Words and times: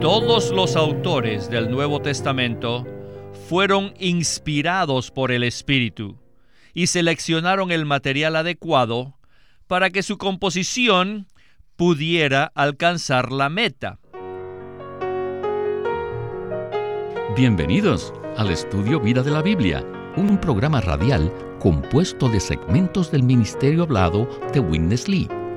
Todos 0.00 0.50
los 0.50 0.76
autores 0.76 1.50
del 1.50 1.70
Nuevo 1.70 2.00
Testamento 2.00 2.86
fueron 3.50 3.92
inspirados 3.98 5.10
por 5.10 5.30
el 5.30 5.42
Espíritu 5.42 6.16
y 6.72 6.86
seleccionaron 6.86 7.70
el 7.70 7.84
material 7.84 8.36
adecuado 8.36 9.18
para 9.66 9.90
que 9.90 10.02
su 10.02 10.16
composición 10.16 11.26
pudiera 11.76 12.50
alcanzar 12.54 13.30
la 13.30 13.50
meta. 13.50 13.98
Bienvenidos 17.36 18.14
al 18.38 18.50
estudio 18.50 19.00
Vida 19.00 19.22
de 19.22 19.32
la 19.32 19.42
Biblia, 19.42 19.84
un 20.16 20.38
programa 20.38 20.80
radial 20.80 21.30
compuesto 21.58 22.30
de 22.30 22.40
segmentos 22.40 23.10
del 23.10 23.22
ministerio 23.22 23.82
hablado 23.82 24.26
de 24.54 24.60
Witness 24.60 25.08
Lee, 25.08 25.28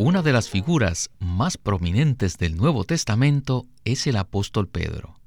Una 0.00 0.22
de 0.22 0.32
las 0.32 0.48
figuras 0.48 1.10
más 1.18 1.56
prominentes 1.58 2.38
del 2.38 2.56
Nuevo 2.56 2.84
Testamento 2.84 3.66
es 3.84 4.06
el 4.06 4.14
apóstol 4.14 4.68
Pedro, 4.68 5.18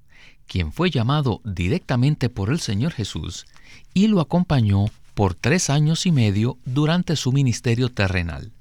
quien 0.47 0.71
fue 0.71 0.89
llamado 0.89 1.41
directamente 1.43 2.29
por 2.29 2.49
el 2.49 2.61
Señor 2.61 2.93
Jesús 2.93 3.45
y 3.93 4.07
lo 4.07 4.21
acompañó 4.21 4.85
por 5.13 5.33
tres 5.33 5.69
años 5.69 6.05
y 6.05 6.13
medio 6.13 6.57
durante 6.63 7.17
su 7.17 7.33
ministerio 7.33 7.89
terrenal. 7.89 8.53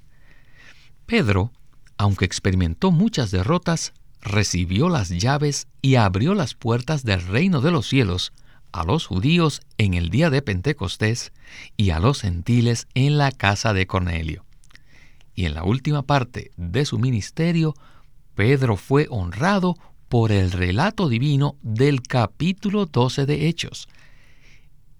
Pedro, 1.06 1.52
aunque 1.96 2.24
experimentó 2.24 2.90
muchas 2.90 3.30
derrotas, 3.30 3.92
recibió 4.20 4.88
las 4.88 5.10
llaves 5.10 5.68
y 5.80 5.94
abrió 5.94 6.34
las 6.34 6.54
puertas 6.54 7.04
del 7.04 7.24
reino 7.24 7.60
de 7.60 7.70
los 7.70 7.86
cielos 7.86 8.32
a 8.72 8.82
los 8.82 9.06
judíos 9.06 9.62
en 9.78 9.94
el 9.94 10.10
día 10.10 10.28
de 10.28 10.42
Pentecostés 10.42 11.30
y 11.76 11.90
a 11.90 12.00
los 12.00 12.22
gentiles 12.22 12.88
en 12.94 13.16
la 13.16 13.30
casa 13.30 13.72
de 13.72 13.86
Cornelio. 13.86 14.44
Y 15.34 15.46
en 15.46 15.54
la 15.54 15.64
última 15.64 16.02
parte 16.02 16.50
de 16.56 16.84
su 16.84 16.98
ministerio, 16.98 17.74
Pedro 18.34 18.76
fue 18.76 19.06
honrado 19.10 19.76
por 20.08 20.32
el 20.32 20.50
relato 20.50 21.08
divino 21.08 21.56
del 21.62 22.02
capítulo 22.02 22.86
12 22.86 23.26
de 23.26 23.48
Hechos. 23.48 23.88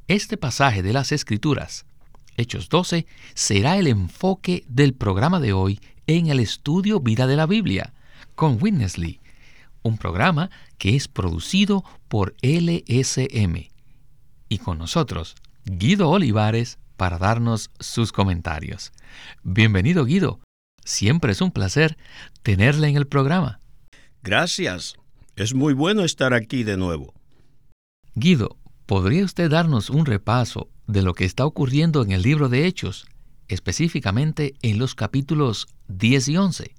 Este 0.09 0.37
pasaje 0.37 0.83
de 0.83 0.93
las 0.93 1.13
Escrituras, 1.13 1.85
Hechos 2.37 2.69
12, 2.69 3.07
será 3.35 3.77
el 3.77 3.87
enfoque 3.87 4.65
del 4.69 4.95
programa 4.95 5.41
de 5.41 5.53
hoy 5.53 5.81
en 6.07 6.29
el 6.29 6.41
estudio 6.41 7.01
Vida 7.01 7.27
de 7.27 7.37
la 7.37 7.47
Biblia 7.47 7.93
con 8.35 8.59
Witness 8.61 8.99
Lee, 8.99 9.21
un 9.83 9.99
programa 9.99 10.51
que 10.79 10.97
es 10.97 11.09
producido 11.09 11.85
por 12.09 12.35
LSM. 12.43 13.69
Y 14.49 14.59
con 14.59 14.79
nosotros, 14.79 15.37
Guido 15.65 16.09
Olivares, 16.09 16.79
para 17.01 17.17
darnos 17.17 17.71
sus 17.81 18.13
comentarios. 18.13 18.93
Bienvenido 19.43 20.05
Guido, 20.05 20.41
siempre 20.85 21.33
es 21.33 21.41
un 21.41 21.51
placer 21.51 21.97
tenerle 22.43 22.89
en 22.89 22.99
el 22.99 23.07
programa. 23.07 23.59
Gracias, 24.23 24.97
es 25.35 25.55
muy 25.55 25.73
bueno 25.73 26.05
estar 26.05 26.35
aquí 26.35 26.63
de 26.63 26.77
nuevo. 26.77 27.15
Guido, 28.15 28.59
¿podría 28.85 29.25
usted 29.25 29.49
darnos 29.51 29.89
un 29.89 30.05
repaso 30.05 30.69
de 30.87 31.01
lo 31.01 31.15
que 31.15 31.25
está 31.25 31.47
ocurriendo 31.47 32.03
en 32.03 32.13
el 32.13 32.21
libro 32.21 32.51
de 32.51 32.67
Hechos 32.67 33.07
específicamente 33.49 34.53
en 34.61 34.79
los 34.79 34.95
capítulos 34.95 35.69
10 35.89 36.29
y 36.29 36.37
11. 36.37 36.75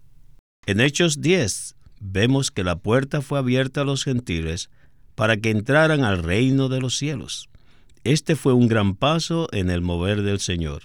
En 0.67 0.81
Hechos 0.81 1.19
10 1.19 1.75
vemos 1.99 2.51
que 2.51 2.63
la 2.63 2.77
puerta 2.77 3.21
fue 3.21 3.39
abierta 3.39 3.81
a 3.81 3.85
los 3.85 4.03
gentiles 4.03 4.69
para 5.15 5.37
que 5.37 5.49
entraran 5.49 6.03
al 6.03 6.21
reino 6.21 6.69
de 6.69 6.79
los 6.79 6.95
cielos. 6.95 7.49
Este 8.03 8.35
fue 8.35 8.53
un 8.53 8.67
gran 8.67 8.95
paso 8.95 9.47
en 9.51 9.69
el 9.69 9.81
mover 9.81 10.23
del 10.23 10.39
Señor. 10.39 10.83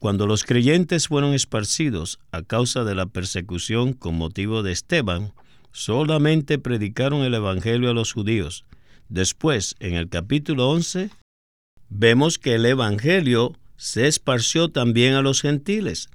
Cuando 0.00 0.26
los 0.26 0.42
creyentes 0.42 1.06
fueron 1.06 1.32
esparcidos 1.32 2.18
a 2.32 2.42
causa 2.42 2.82
de 2.82 2.96
la 2.96 3.06
persecución 3.06 3.92
con 3.92 4.16
motivo 4.16 4.64
de 4.64 4.72
Esteban, 4.72 5.32
solamente 5.70 6.58
predicaron 6.58 7.22
el 7.22 7.34
Evangelio 7.34 7.90
a 7.90 7.94
los 7.94 8.12
judíos. 8.12 8.64
Después, 9.08 9.76
en 9.78 9.94
el 9.94 10.08
capítulo 10.08 10.70
11, 10.70 11.10
vemos 11.88 12.38
que 12.38 12.56
el 12.56 12.66
Evangelio 12.66 13.56
se 13.76 14.08
esparció 14.08 14.70
también 14.70 15.14
a 15.14 15.22
los 15.22 15.42
gentiles. 15.42 16.08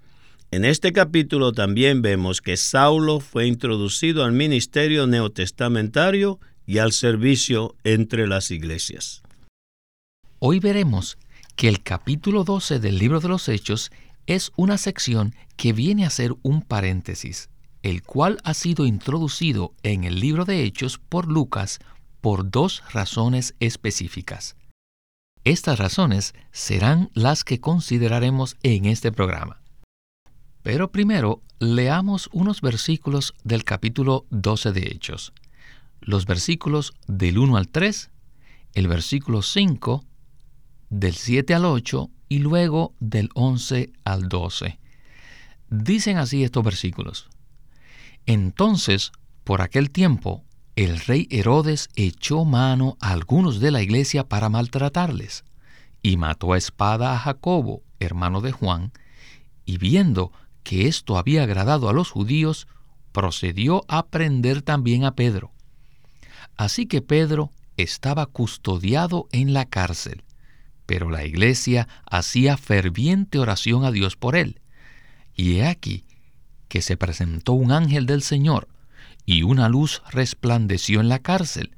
En 0.51 0.65
este 0.65 0.91
capítulo 0.91 1.53
también 1.53 2.01
vemos 2.01 2.41
que 2.41 2.57
Saulo 2.57 3.21
fue 3.21 3.47
introducido 3.47 4.25
al 4.25 4.33
ministerio 4.33 5.07
neotestamentario 5.07 6.39
y 6.65 6.79
al 6.79 6.91
servicio 6.91 7.75
entre 7.85 8.27
las 8.27 8.51
iglesias. 8.51 9.24
Hoy 10.47 10.59
veremos 10.59 11.17
que 11.55 11.67
el 11.67 11.81
capítulo 11.81 12.43
12 12.43 12.79
del 12.79 12.99
libro 12.99 13.19
de 13.19 13.29
los 13.29 13.49
Hechos 13.49 13.91
es 14.27 14.51
una 14.55 14.77
sección 14.77 15.33
que 15.55 15.73
viene 15.73 16.05
a 16.05 16.11
ser 16.11 16.35
un 16.43 16.61
paréntesis, 16.61 17.49
el 17.81 18.03
cual 18.03 18.37
ha 18.43 18.53
sido 18.53 18.85
introducido 18.85 19.73
en 19.81 20.03
el 20.03 20.19
libro 20.19 20.45
de 20.45 20.61
Hechos 20.61 20.99
por 20.99 21.27
Lucas 21.27 21.79
por 22.21 22.51
dos 22.51 22.83
razones 22.93 23.55
específicas. 23.59 24.55
Estas 25.45 25.79
razones 25.79 26.35
serán 26.51 27.09
las 27.15 27.43
que 27.43 27.59
consideraremos 27.59 28.55
en 28.61 28.85
este 28.85 29.11
programa. 29.11 29.63
Pero 30.61 30.91
primero 30.91 31.41
leamos 31.57 32.29
unos 32.33 32.61
versículos 32.61 33.33
del 33.43 33.63
capítulo 33.63 34.27
12 34.29 34.73
de 34.73 34.91
Hechos. 34.91 35.33
Los 36.01 36.27
versículos 36.27 36.93
del 37.07 37.39
1 37.39 37.57
al 37.57 37.67
3, 37.67 38.11
el 38.75 38.87
versículo 38.87 39.41
5, 39.41 40.05
del 40.95 41.13
7 41.15 41.53
al 41.53 41.65
8 41.65 42.09
y 42.29 42.39
luego 42.39 42.93
del 43.01 43.29
11 43.33 43.91
al 44.05 44.29
12. 44.29 44.79
Dicen 45.69 46.17
así 46.17 46.43
estos 46.43 46.63
versículos. 46.63 47.27
Entonces, 48.25 49.11
por 49.43 49.61
aquel 49.61 49.91
tiempo, 49.91 50.45
el 50.77 51.01
rey 51.01 51.27
Herodes 51.31 51.89
echó 51.95 52.45
mano 52.45 52.97
a 53.01 53.11
algunos 53.11 53.59
de 53.59 53.71
la 53.71 53.81
iglesia 53.81 54.27
para 54.29 54.47
maltratarles, 54.47 55.43
y 56.01 56.15
mató 56.15 56.53
a 56.53 56.57
espada 56.57 57.13
a 57.13 57.19
Jacobo, 57.19 57.83
hermano 57.99 58.39
de 58.39 58.53
Juan, 58.53 58.93
y 59.65 59.77
viendo 59.77 60.31
que 60.63 60.87
esto 60.87 61.17
había 61.17 61.43
agradado 61.43 61.89
a 61.89 61.93
los 61.93 62.09
judíos, 62.09 62.67
procedió 63.11 63.83
a 63.89 64.07
prender 64.07 64.61
también 64.61 65.03
a 65.03 65.13
Pedro. 65.13 65.51
Así 66.55 66.85
que 66.85 67.01
Pedro 67.01 67.51
estaba 67.75 68.25
custodiado 68.27 69.27
en 69.33 69.53
la 69.53 69.65
cárcel, 69.65 70.23
pero 70.85 71.09
la 71.09 71.25
iglesia 71.25 71.87
hacía 72.09 72.57
ferviente 72.57 73.39
oración 73.39 73.85
a 73.85 73.91
Dios 73.91 74.15
por 74.15 74.35
él. 74.35 74.61
Y 75.35 75.55
he 75.55 75.67
aquí 75.67 76.05
que 76.67 76.81
se 76.81 76.97
presentó 76.97 77.53
un 77.53 77.71
ángel 77.71 78.05
del 78.05 78.21
Señor, 78.21 78.67
y 79.25 79.43
una 79.43 79.69
luz 79.69 80.01
resplandeció 80.11 80.99
en 80.99 81.09
la 81.09 81.19
cárcel, 81.19 81.75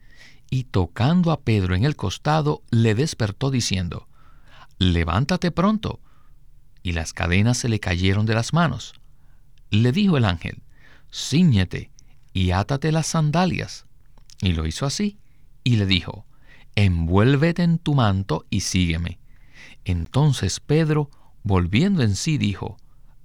y 0.50 0.66
tocando 0.66 1.32
a 1.32 1.42
Pedro 1.42 1.76
en 1.76 1.84
el 1.84 1.96
costado, 1.96 2.64
le 2.72 2.96
despertó 2.96 3.52
diciendo, 3.52 4.08
Levántate 4.80 5.52
pronto. 5.52 6.00
Y 6.84 6.94
las 6.94 7.14
cadenas 7.14 7.58
se 7.58 7.70
le 7.70 7.80
cayeron 7.80 8.26
de 8.26 8.36
las 8.36 8.54
manos. 8.54 8.94
Le 9.72 9.92
dijo 9.92 10.18
el 10.18 10.26
ángel, 10.26 10.62
Cíñete 11.12 11.92
y 12.34 12.52
átate 12.52 12.92
las 12.92 13.08
sandalias. 13.08 13.86
Y 14.42 14.54
lo 14.54 14.68
hizo 14.68 14.86
así, 14.86 15.18
y 15.64 15.78
le 15.78 15.86
dijo, 15.86 16.27
Envuélvete 16.78 17.64
en 17.64 17.80
tu 17.80 17.96
manto 17.96 18.46
y 18.52 18.60
sígueme. 18.60 19.18
Entonces 19.84 20.60
Pedro, 20.60 21.10
volviendo 21.42 22.04
en 22.04 22.16
sí, 22.16 22.38
dijo, 22.38 22.78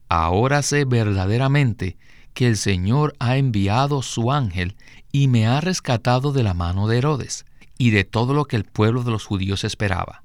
Ahora 0.08 0.62
sé 0.62 0.86
verdaderamente 0.86 1.98
que 2.32 2.48
el 2.48 2.56
Señor 2.56 3.14
ha 3.18 3.36
enviado 3.36 4.00
su 4.00 4.32
ángel 4.32 4.74
y 5.12 5.28
me 5.28 5.46
ha 5.46 5.60
rescatado 5.60 6.32
de 6.32 6.42
la 6.42 6.54
mano 6.54 6.88
de 6.88 6.96
Herodes 6.96 7.44
y 7.76 7.90
de 7.90 8.04
todo 8.04 8.32
lo 8.32 8.46
que 8.46 8.56
el 8.56 8.64
pueblo 8.64 9.04
de 9.04 9.10
los 9.10 9.26
judíos 9.26 9.64
esperaba. 9.64 10.22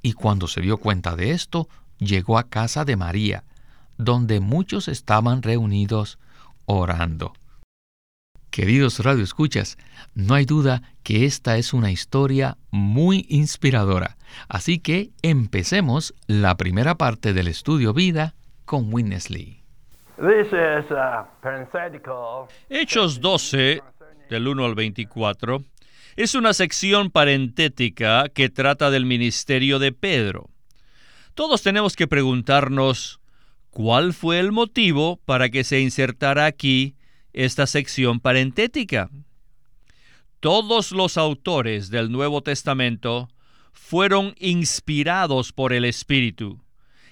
Y 0.00 0.14
cuando 0.14 0.48
se 0.48 0.62
dio 0.62 0.78
cuenta 0.78 1.16
de 1.16 1.32
esto, 1.32 1.68
llegó 1.98 2.38
a 2.38 2.48
casa 2.48 2.86
de 2.86 2.96
María, 2.96 3.44
donde 3.98 4.40
muchos 4.40 4.88
estaban 4.88 5.42
reunidos 5.42 6.18
orando. 6.64 7.34
Queridos 8.58 8.98
radioescuchas, 8.98 9.78
no 10.16 10.34
hay 10.34 10.44
duda 10.44 10.82
que 11.04 11.26
esta 11.26 11.58
es 11.58 11.72
una 11.72 11.92
historia 11.92 12.58
muy 12.72 13.24
inspiradora. 13.28 14.16
Así 14.48 14.80
que 14.80 15.10
empecemos 15.22 16.12
la 16.26 16.56
primera 16.56 16.96
parte 16.96 17.32
del 17.32 17.46
estudio 17.46 17.94
vida 17.94 18.34
con 18.64 18.92
Witness 18.92 19.30
Lee. 19.30 19.62
Hechos 22.68 23.20
12, 23.20 23.80
del 24.28 24.48
1 24.48 24.64
al 24.64 24.74
24, 24.74 25.62
Es 26.16 26.34
una 26.34 26.52
sección 26.52 27.12
parentética 27.12 28.28
que 28.28 28.48
trata 28.48 28.90
del 28.90 29.06
ministerio 29.06 29.78
de 29.78 29.92
Pedro. 29.92 30.50
Todos 31.34 31.62
tenemos 31.62 31.94
que 31.94 32.08
preguntarnos 32.08 33.20
cuál 33.70 34.12
fue 34.14 34.40
el 34.40 34.50
motivo 34.50 35.20
para 35.24 35.48
que 35.48 35.62
se 35.62 35.78
insertara 35.78 36.46
aquí 36.46 36.96
esta 37.38 37.68
sección 37.68 38.18
parentética. 38.18 39.10
Todos 40.40 40.90
los 40.90 41.16
autores 41.16 41.88
del 41.88 42.10
Nuevo 42.10 42.42
Testamento 42.42 43.28
fueron 43.72 44.34
inspirados 44.40 45.52
por 45.52 45.72
el 45.72 45.84
Espíritu 45.84 46.60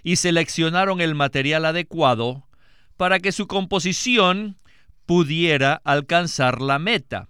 y 0.02 0.16
seleccionaron 0.16 1.00
el 1.00 1.14
material 1.14 1.64
adecuado 1.64 2.48
para 2.96 3.20
que 3.20 3.30
su 3.30 3.46
composición 3.46 4.58
pudiera 5.06 5.80
alcanzar 5.84 6.60
la 6.60 6.80
meta. 6.80 7.28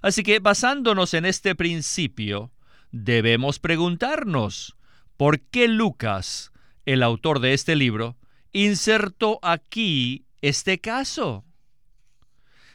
Así 0.00 0.22
que 0.22 0.38
basándonos 0.38 1.12
en 1.12 1.26
este 1.26 1.54
principio, 1.54 2.50
debemos 2.90 3.58
preguntarnos, 3.58 4.76
¿por 5.18 5.40
qué 5.40 5.68
Lucas, 5.68 6.52
el 6.86 7.02
autor 7.02 7.40
de 7.40 7.52
este 7.52 7.76
libro, 7.76 8.16
insertó 8.52 9.40
aquí 9.42 10.24
este 10.40 10.78
caso? 10.78 11.44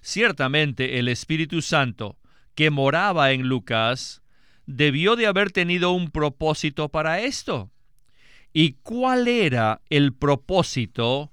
Ciertamente 0.05 0.99
el 0.99 1.07
Espíritu 1.07 1.61
Santo, 1.61 2.19
que 2.55 2.69
moraba 2.69 3.31
en 3.31 3.47
Lucas, 3.47 4.21
debió 4.65 5.15
de 5.15 5.27
haber 5.27 5.51
tenido 5.51 5.91
un 5.91 6.11
propósito 6.11 6.89
para 6.89 7.21
esto. 7.21 7.71
¿Y 8.51 8.73
cuál 8.83 9.29
era 9.29 9.81
el 9.89 10.13
propósito 10.13 11.31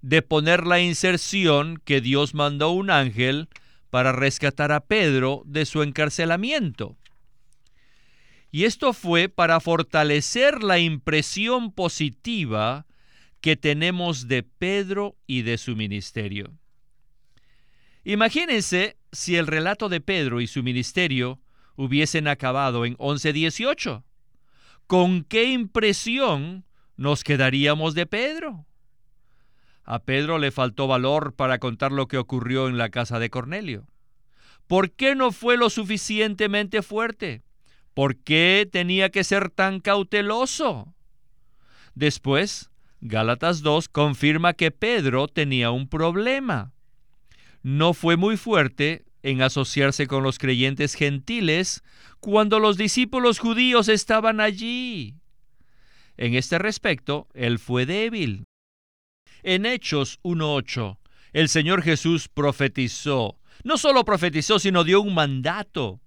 de 0.00 0.22
poner 0.22 0.66
la 0.66 0.80
inserción 0.80 1.76
que 1.84 2.00
Dios 2.00 2.32
mandó 2.32 2.70
un 2.70 2.88
ángel 2.88 3.50
para 3.90 4.12
rescatar 4.12 4.72
a 4.72 4.86
Pedro 4.86 5.42
de 5.44 5.66
su 5.66 5.82
encarcelamiento? 5.82 6.96
Y 8.50 8.64
esto 8.64 8.94
fue 8.94 9.28
para 9.28 9.60
fortalecer 9.60 10.62
la 10.62 10.78
impresión 10.78 11.70
positiva 11.70 12.86
que 13.42 13.56
tenemos 13.56 14.26
de 14.26 14.42
Pedro 14.42 15.16
y 15.26 15.42
de 15.42 15.58
su 15.58 15.76
ministerio. 15.76 16.50
Imagínense 18.04 18.98
si 19.12 19.36
el 19.36 19.46
relato 19.46 19.88
de 19.88 20.00
Pedro 20.00 20.40
y 20.40 20.46
su 20.46 20.62
ministerio 20.62 21.40
hubiesen 21.76 22.28
acabado 22.28 22.84
en 22.84 22.96
11.18. 22.98 24.04
¿Con 24.86 25.24
qué 25.24 25.44
impresión 25.44 26.66
nos 26.96 27.24
quedaríamos 27.24 27.94
de 27.94 28.06
Pedro? 28.06 28.66
A 29.84 30.00
Pedro 30.00 30.38
le 30.38 30.50
faltó 30.50 30.86
valor 30.86 31.34
para 31.34 31.58
contar 31.58 31.92
lo 31.92 32.06
que 32.06 32.18
ocurrió 32.18 32.68
en 32.68 32.78
la 32.78 32.90
casa 32.90 33.18
de 33.18 33.30
Cornelio. 33.30 33.86
¿Por 34.66 34.92
qué 34.92 35.14
no 35.14 35.32
fue 35.32 35.56
lo 35.56 35.68
suficientemente 35.70 36.82
fuerte? 36.82 37.42
¿Por 37.92 38.16
qué 38.16 38.68
tenía 38.70 39.10
que 39.10 39.24
ser 39.24 39.50
tan 39.50 39.80
cauteloso? 39.80 40.94
Después, 41.94 42.70
Gálatas 43.00 43.62
2 43.62 43.88
confirma 43.88 44.54
que 44.54 44.70
Pedro 44.70 45.28
tenía 45.28 45.70
un 45.70 45.88
problema. 45.88 46.72
No 47.64 47.94
fue 47.94 48.18
muy 48.18 48.36
fuerte 48.36 49.06
en 49.22 49.40
asociarse 49.40 50.06
con 50.06 50.22
los 50.22 50.38
creyentes 50.38 50.94
gentiles 50.94 51.82
cuando 52.20 52.60
los 52.60 52.76
discípulos 52.76 53.38
judíos 53.38 53.88
estaban 53.88 54.38
allí. 54.38 55.14
En 56.18 56.34
este 56.34 56.58
respecto, 56.58 57.26
él 57.32 57.58
fue 57.58 57.86
débil. 57.86 58.44
En 59.42 59.64
Hechos 59.64 60.20
1.8, 60.24 60.98
el 61.32 61.48
Señor 61.48 61.80
Jesús 61.80 62.28
profetizó. 62.28 63.38
No 63.62 63.78
solo 63.78 64.04
profetizó, 64.04 64.58
sino 64.58 64.84
dio 64.84 65.00
un 65.00 65.14
mandato. 65.14 66.02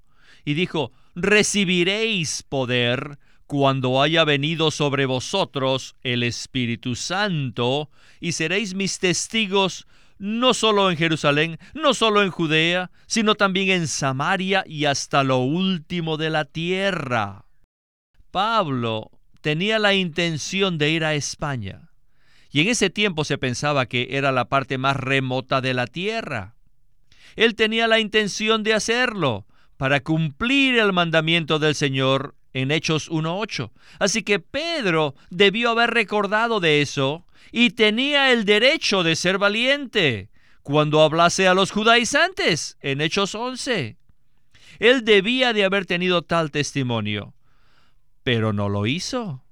Y 0.45 0.53
dijo, 0.53 0.91
recibiréis 1.15 2.43
poder 2.43 3.17
cuando 3.47 4.03
haya 4.03 4.25
venido 4.25 4.69
sobre 4.69 5.07
vosotros 5.07 5.95
el 6.03 6.21
Espíritu 6.21 6.93
Santo, 6.93 7.89
y 8.19 8.33
seréis 8.33 8.75
mis 8.75 8.99
testigos 8.99 9.87
no 10.19 10.53
solo 10.53 10.89
en 10.89 10.97
Jerusalén, 10.97 11.59
no 11.73 11.93
solo 11.93 12.23
en 12.23 12.31
Judea, 12.31 12.91
sino 13.05 13.35
también 13.35 13.69
en 13.69 13.87
Samaria 13.87 14.63
y 14.65 14.85
hasta 14.85 15.23
lo 15.23 15.39
último 15.39 16.17
de 16.17 16.29
la 16.29 16.45
tierra. 16.45 17.45
Pablo 18.31 19.11
tenía 19.41 19.79
la 19.79 19.93
intención 19.93 20.77
de 20.77 20.89
ir 20.89 21.05
a 21.05 21.15
España, 21.15 21.91
y 22.49 22.61
en 22.61 22.69
ese 22.69 22.89
tiempo 22.89 23.23
se 23.23 23.37
pensaba 23.37 23.85
que 23.85 24.07
era 24.11 24.31
la 24.31 24.45
parte 24.45 24.77
más 24.77 24.95
remota 24.95 25.61
de 25.61 25.73
la 25.73 25.87
tierra. 25.87 26.55
Él 27.35 27.55
tenía 27.55 27.87
la 27.87 27.99
intención 27.99 28.63
de 28.63 28.73
hacerlo 28.73 29.45
para 29.77 29.99
cumplir 29.99 30.79
el 30.79 30.91
mandamiento 30.91 31.59
del 31.59 31.75
Señor 31.75 32.35
en 32.53 32.71
Hechos 32.71 33.11
1.8. 33.11 33.71
Así 33.99 34.23
que 34.23 34.39
Pedro 34.39 35.13
debió 35.29 35.69
haber 35.69 35.91
recordado 35.91 36.59
de 36.59 36.81
eso 36.81 37.26
y 37.51 37.71
tenía 37.71 38.31
el 38.31 38.45
derecho 38.45 39.03
de 39.03 39.15
ser 39.15 39.37
valiente 39.37 40.29
cuando 40.61 41.01
hablase 41.01 41.47
a 41.47 41.53
los 41.53 41.71
judaizantes 41.71 42.77
en 42.81 43.01
Hechos 43.01 43.35
11. 43.35 43.97
Él 44.79 45.05
debía 45.05 45.53
de 45.53 45.63
haber 45.63 45.85
tenido 45.85 46.21
tal 46.21 46.51
testimonio, 46.51 47.33
pero 48.23 48.53
no 48.53 48.69
lo 48.69 48.85
hizo. 48.85 49.43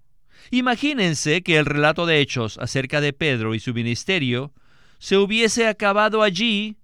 Imagínense 0.52 1.42
que 1.42 1.58
el 1.58 1.66
relato 1.66 2.06
de 2.06 2.20
Hechos 2.20 2.58
acerca 2.58 3.02
de 3.02 3.14
Pedro 3.14 3.56
y 3.56 3.60
su 3.60 3.74
ministerio 3.74 4.54
se 5.00 5.18
hubiese 5.18 5.68
acabado 5.68 6.22
allí 6.22 6.78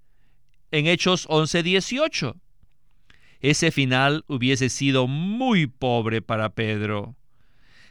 en 0.72 0.88
Hechos 0.88 1.28
11:18. 1.30 2.40
Ese 3.40 3.72
final 3.72 4.24
hubiese 4.28 4.70
sido 4.70 5.08
muy 5.08 5.68
pobre 5.68 6.22
para 6.22 6.50
Pedro. 6.54 7.16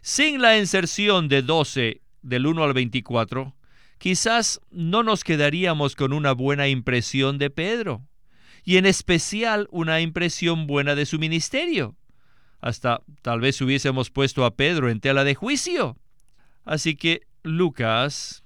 Sin 0.00 0.40
la 0.40 0.56
inserción 0.58 1.28
de 1.28 1.42
12 1.42 2.00
del 2.22 2.46
1 2.46 2.64
al 2.64 2.72
24, 2.72 3.54
quizás 3.98 4.60
no 4.70 5.02
nos 5.02 5.24
quedaríamos 5.24 5.96
con 5.96 6.12
una 6.12 6.32
buena 6.32 6.68
impresión 6.68 7.38
de 7.38 7.50
Pedro, 7.50 8.06
y 8.64 8.76
en 8.76 8.86
especial 8.86 9.68
una 9.70 10.00
impresión 10.00 10.66
buena 10.66 10.94
de 10.94 11.06
su 11.06 11.18
ministerio. 11.18 11.96
Hasta 12.60 13.02
tal 13.22 13.40
vez 13.40 13.60
hubiésemos 13.60 14.10
puesto 14.10 14.44
a 14.44 14.54
Pedro 14.54 14.90
en 14.90 15.00
tela 15.00 15.24
de 15.24 15.34
juicio. 15.34 15.96
Así 16.64 16.94
que 16.94 17.22
Lucas, 17.42 18.44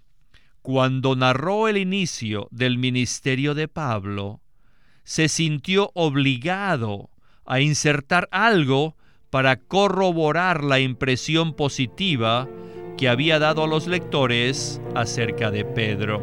cuando 0.62 1.16
narró 1.16 1.68
el 1.68 1.76
inicio 1.76 2.48
del 2.50 2.78
ministerio 2.78 3.54
de 3.54 3.68
Pablo, 3.68 4.40
se 5.02 5.28
sintió 5.28 5.90
obligado 5.94 7.10
a 7.44 7.60
insertar 7.60 8.28
algo 8.30 8.96
para 9.30 9.56
corroborar 9.56 10.62
la 10.62 10.80
impresión 10.80 11.54
positiva 11.54 12.48
que 12.96 13.08
había 13.08 13.38
dado 13.38 13.64
a 13.64 13.66
los 13.66 13.86
lectores 13.86 14.80
acerca 14.94 15.50
de 15.50 15.64
Pedro. 15.64 16.22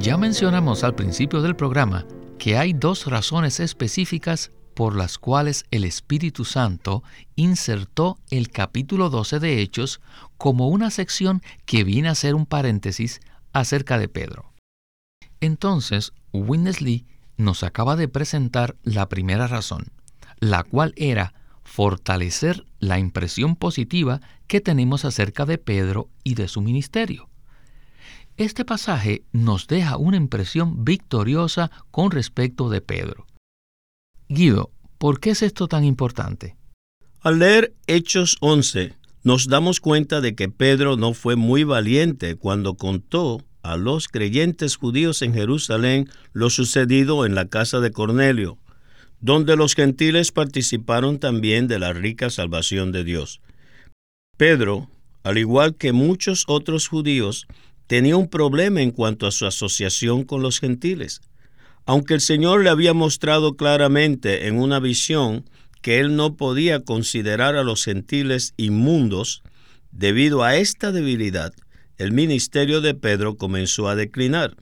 Ya 0.00 0.16
mencionamos 0.16 0.84
al 0.84 0.94
principio 0.94 1.42
del 1.42 1.56
programa 1.56 2.06
que 2.38 2.56
hay 2.56 2.72
dos 2.72 3.06
razones 3.06 3.60
específicas 3.60 4.52
por 4.74 4.94
las 4.94 5.18
cuales 5.18 5.64
el 5.70 5.84
Espíritu 5.84 6.44
Santo 6.44 7.02
insertó 7.34 8.18
el 8.30 8.50
capítulo 8.50 9.08
12 9.08 9.40
de 9.40 9.62
Hechos 9.62 10.00
como 10.36 10.68
una 10.68 10.90
sección 10.90 11.40
que 11.64 11.82
viene 11.82 12.08
a 12.08 12.14
ser 12.14 12.34
un 12.34 12.44
paréntesis 12.44 13.20
acerca 13.54 13.98
de 13.98 14.08
Pedro. 14.08 14.52
Entonces, 15.40 16.12
Winnesley 16.32 17.06
nos 17.38 17.62
acaba 17.62 17.96
de 17.96 18.08
presentar 18.08 18.76
la 18.82 19.08
primera 19.08 19.46
razón, 19.46 19.86
la 20.40 20.62
cual 20.62 20.92
era 20.96 21.32
fortalecer 21.66 22.64
la 22.78 22.98
impresión 22.98 23.56
positiva 23.56 24.20
que 24.46 24.60
tenemos 24.60 25.04
acerca 25.04 25.44
de 25.44 25.58
Pedro 25.58 26.08
y 26.24 26.34
de 26.34 26.48
su 26.48 26.62
ministerio. 26.62 27.28
Este 28.36 28.64
pasaje 28.64 29.24
nos 29.32 29.66
deja 29.66 29.96
una 29.96 30.16
impresión 30.16 30.84
victoriosa 30.84 31.70
con 31.90 32.10
respecto 32.10 32.70
de 32.70 32.80
Pedro. 32.80 33.26
Guido, 34.28 34.70
¿por 34.98 35.20
qué 35.20 35.30
es 35.30 35.42
esto 35.42 35.68
tan 35.68 35.84
importante? 35.84 36.56
Al 37.20 37.40
leer 37.40 37.74
Hechos 37.86 38.36
11, 38.40 38.94
nos 39.24 39.48
damos 39.48 39.80
cuenta 39.80 40.20
de 40.20 40.34
que 40.34 40.48
Pedro 40.48 40.96
no 40.96 41.14
fue 41.14 41.34
muy 41.34 41.64
valiente 41.64 42.36
cuando 42.36 42.74
contó 42.74 43.42
a 43.62 43.76
los 43.76 44.06
creyentes 44.06 44.76
judíos 44.76 45.22
en 45.22 45.34
Jerusalén 45.34 46.08
lo 46.32 46.50
sucedido 46.50 47.26
en 47.26 47.34
la 47.34 47.48
casa 47.48 47.80
de 47.80 47.90
Cornelio, 47.90 48.58
donde 49.20 49.56
los 49.56 49.74
gentiles 49.74 50.32
participaron 50.32 51.18
también 51.18 51.68
de 51.68 51.78
la 51.78 51.92
rica 51.92 52.30
salvación 52.30 52.92
de 52.92 53.04
Dios. 53.04 53.40
Pedro, 54.36 54.88
al 55.22 55.38
igual 55.38 55.76
que 55.76 55.92
muchos 55.92 56.44
otros 56.46 56.88
judíos, 56.88 57.46
tenía 57.86 58.16
un 58.16 58.28
problema 58.28 58.82
en 58.82 58.90
cuanto 58.90 59.26
a 59.26 59.30
su 59.30 59.46
asociación 59.46 60.24
con 60.24 60.42
los 60.42 60.60
gentiles. 60.60 61.20
Aunque 61.86 62.14
el 62.14 62.20
Señor 62.20 62.64
le 62.64 62.70
había 62.70 62.94
mostrado 62.94 63.56
claramente 63.56 64.48
en 64.48 64.58
una 64.58 64.80
visión 64.80 65.48
que 65.82 66.00
él 66.00 66.16
no 66.16 66.36
podía 66.36 66.80
considerar 66.80 67.54
a 67.54 67.62
los 67.62 67.84
gentiles 67.84 68.54
inmundos, 68.56 69.42
debido 69.92 70.42
a 70.42 70.56
esta 70.56 70.90
debilidad, 70.90 71.52
el 71.96 72.12
ministerio 72.12 72.80
de 72.80 72.94
Pedro 72.94 73.36
comenzó 73.36 73.88
a 73.88 73.94
declinar. 73.94 74.56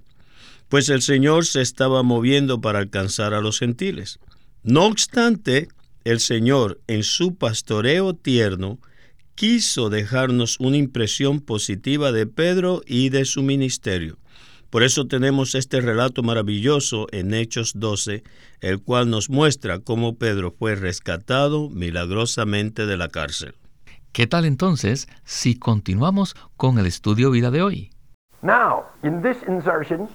pues 0.68 0.88
el 0.88 1.02
Señor 1.02 1.44
se 1.46 1.60
estaba 1.60 2.02
moviendo 2.02 2.60
para 2.60 2.80
alcanzar 2.80 3.32
a 3.32 3.40
los 3.40 3.58
gentiles. 3.58 4.18
No 4.64 4.86
obstante, 4.86 5.68
el 6.04 6.20
Señor, 6.20 6.80
en 6.86 7.02
su 7.02 7.34
pastoreo 7.36 8.14
tierno, 8.14 8.78
quiso 9.34 9.90
dejarnos 9.90 10.58
una 10.58 10.78
impresión 10.78 11.40
positiva 11.40 12.12
de 12.12 12.26
Pedro 12.26 12.80
y 12.86 13.10
de 13.10 13.26
su 13.26 13.42
ministerio. 13.42 14.16
Por 14.70 14.82
eso 14.82 15.06
tenemos 15.06 15.54
este 15.54 15.82
relato 15.82 16.22
maravilloso 16.22 17.08
en 17.12 17.34
Hechos 17.34 17.72
12, 17.76 18.24
el 18.60 18.80
cual 18.80 19.10
nos 19.10 19.28
muestra 19.28 19.80
cómo 19.80 20.16
Pedro 20.16 20.50
fue 20.50 20.76
rescatado 20.76 21.68
milagrosamente 21.68 22.86
de 22.86 22.96
la 22.96 23.08
cárcel. 23.08 23.54
¿Qué 24.12 24.26
tal 24.26 24.46
entonces 24.46 25.08
si 25.24 25.58
continuamos 25.58 26.36
con 26.56 26.78
el 26.78 26.86
estudio 26.86 27.30
vida 27.30 27.50
de 27.50 27.60
hoy? 27.60 27.90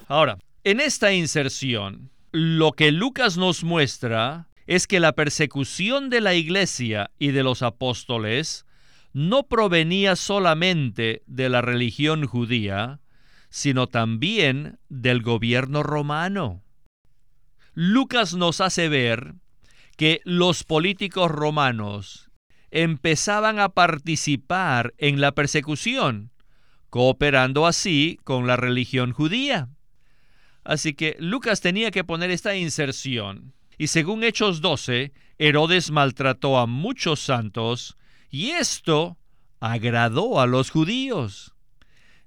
Ahora, 0.08 0.40
en 0.64 0.80
esta 0.80 1.14
inserción, 1.14 2.10
lo 2.32 2.74
que 2.74 2.92
Lucas 2.92 3.38
nos 3.38 3.64
muestra 3.64 4.48
es 4.68 4.86
que 4.86 5.00
la 5.00 5.14
persecución 5.14 6.10
de 6.10 6.22
la 6.22 6.36
iglesia 6.36 7.10
y 7.18 7.32
de 7.32 7.44
los 7.44 7.64
apóstoles 7.64 8.66
no 9.14 9.48
provenía 9.48 10.16
solamente 10.16 11.24
de 11.26 11.50
la 11.50 11.62
religión 11.62 12.28
judía, 12.28 13.00
sino 13.50 13.88
también 13.88 14.78
del 14.90 15.24
gobierno 15.24 15.82
romano. 15.82 16.62
Lucas 17.74 18.36
nos 18.36 18.62
hace 18.62 18.90
ver 18.90 19.34
que 19.98 20.22
los 20.24 20.64
políticos 20.64 21.32
romanos 21.32 22.30
empezaban 22.70 23.60
a 23.60 23.70
participar 23.70 24.94
en 25.00 25.20
la 25.20 25.32
persecución, 25.32 26.32
cooperando 26.92 27.66
así 27.66 28.20
con 28.24 28.46
la 28.46 28.56
religión 28.56 29.14
judía. 29.14 29.70
Así 30.64 30.94
que 30.94 31.16
Lucas 31.20 31.62
tenía 31.62 31.92
que 31.92 32.04
poner 32.04 32.32
esta 32.32 32.56
inserción. 32.56 33.54
Y 33.78 33.88
según 33.88 34.24
Hechos 34.24 34.62
12, 34.62 35.14
Herodes 35.38 35.90
maltrató 35.90 36.58
a 36.58 36.68
muchos 36.68 37.22
santos 37.22 37.96
y 38.30 38.50
esto 38.50 39.18
agradó 39.60 40.40
a 40.40 40.48
los 40.48 40.70
judíos. 40.70 41.54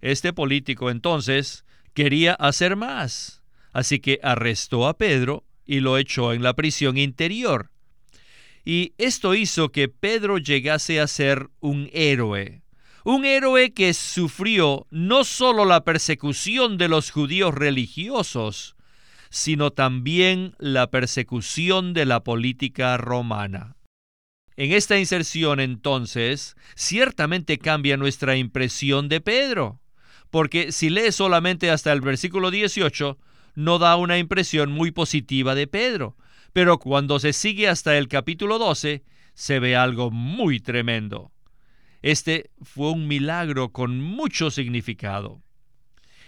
Este 0.00 0.32
político 0.32 0.90
entonces 0.90 1.64
quería 1.94 2.34
hacer 2.34 2.76
más, 2.76 3.42
así 3.72 4.00
que 4.00 4.18
arrestó 4.22 4.88
a 4.88 4.96
Pedro 4.96 5.44
y 5.64 5.80
lo 5.80 5.98
echó 5.98 6.32
en 6.32 6.42
la 6.42 6.54
prisión 6.54 6.96
interior. 6.96 7.70
Y 8.64 8.94
esto 8.98 9.34
hizo 9.34 9.70
que 9.70 9.88
Pedro 9.88 10.38
llegase 10.38 11.00
a 11.00 11.06
ser 11.06 11.50
un 11.60 11.90
héroe, 11.92 12.61
un 13.04 13.24
héroe 13.24 13.72
que 13.72 13.94
sufrió 13.94 14.86
no 14.90 15.24
solo 15.24 15.64
la 15.64 15.84
persecución 15.84 16.78
de 16.78 16.88
los 16.88 17.10
judíos 17.10 17.54
religiosos, 17.54 18.76
sino 19.30 19.70
también 19.70 20.54
la 20.58 20.90
persecución 20.90 21.94
de 21.94 22.06
la 22.06 22.22
política 22.22 22.96
romana. 22.96 23.76
En 24.56 24.72
esta 24.72 24.98
inserción 24.98 25.58
entonces, 25.58 26.54
ciertamente 26.74 27.58
cambia 27.58 27.96
nuestra 27.96 28.36
impresión 28.36 29.08
de 29.08 29.20
Pedro, 29.20 29.80
porque 30.30 30.70
si 30.70 30.90
lee 30.90 31.12
solamente 31.12 31.70
hasta 31.70 31.92
el 31.92 32.02
versículo 32.02 32.50
18, 32.50 33.18
no 33.54 33.78
da 33.78 33.96
una 33.96 34.18
impresión 34.18 34.70
muy 34.70 34.90
positiva 34.90 35.54
de 35.54 35.66
Pedro, 35.66 36.16
pero 36.52 36.78
cuando 36.78 37.18
se 37.18 37.32
sigue 37.32 37.68
hasta 37.68 37.96
el 37.96 38.08
capítulo 38.08 38.58
12, 38.58 39.02
se 39.34 39.58
ve 39.58 39.76
algo 39.76 40.10
muy 40.10 40.60
tremendo. 40.60 41.32
Este 42.02 42.50
fue 42.60 42.90
un 42.90 43.06
milagro 43.06 43.70
con 43.70 44.00
mucho 44.00 44.50
significado. 44.50 45.40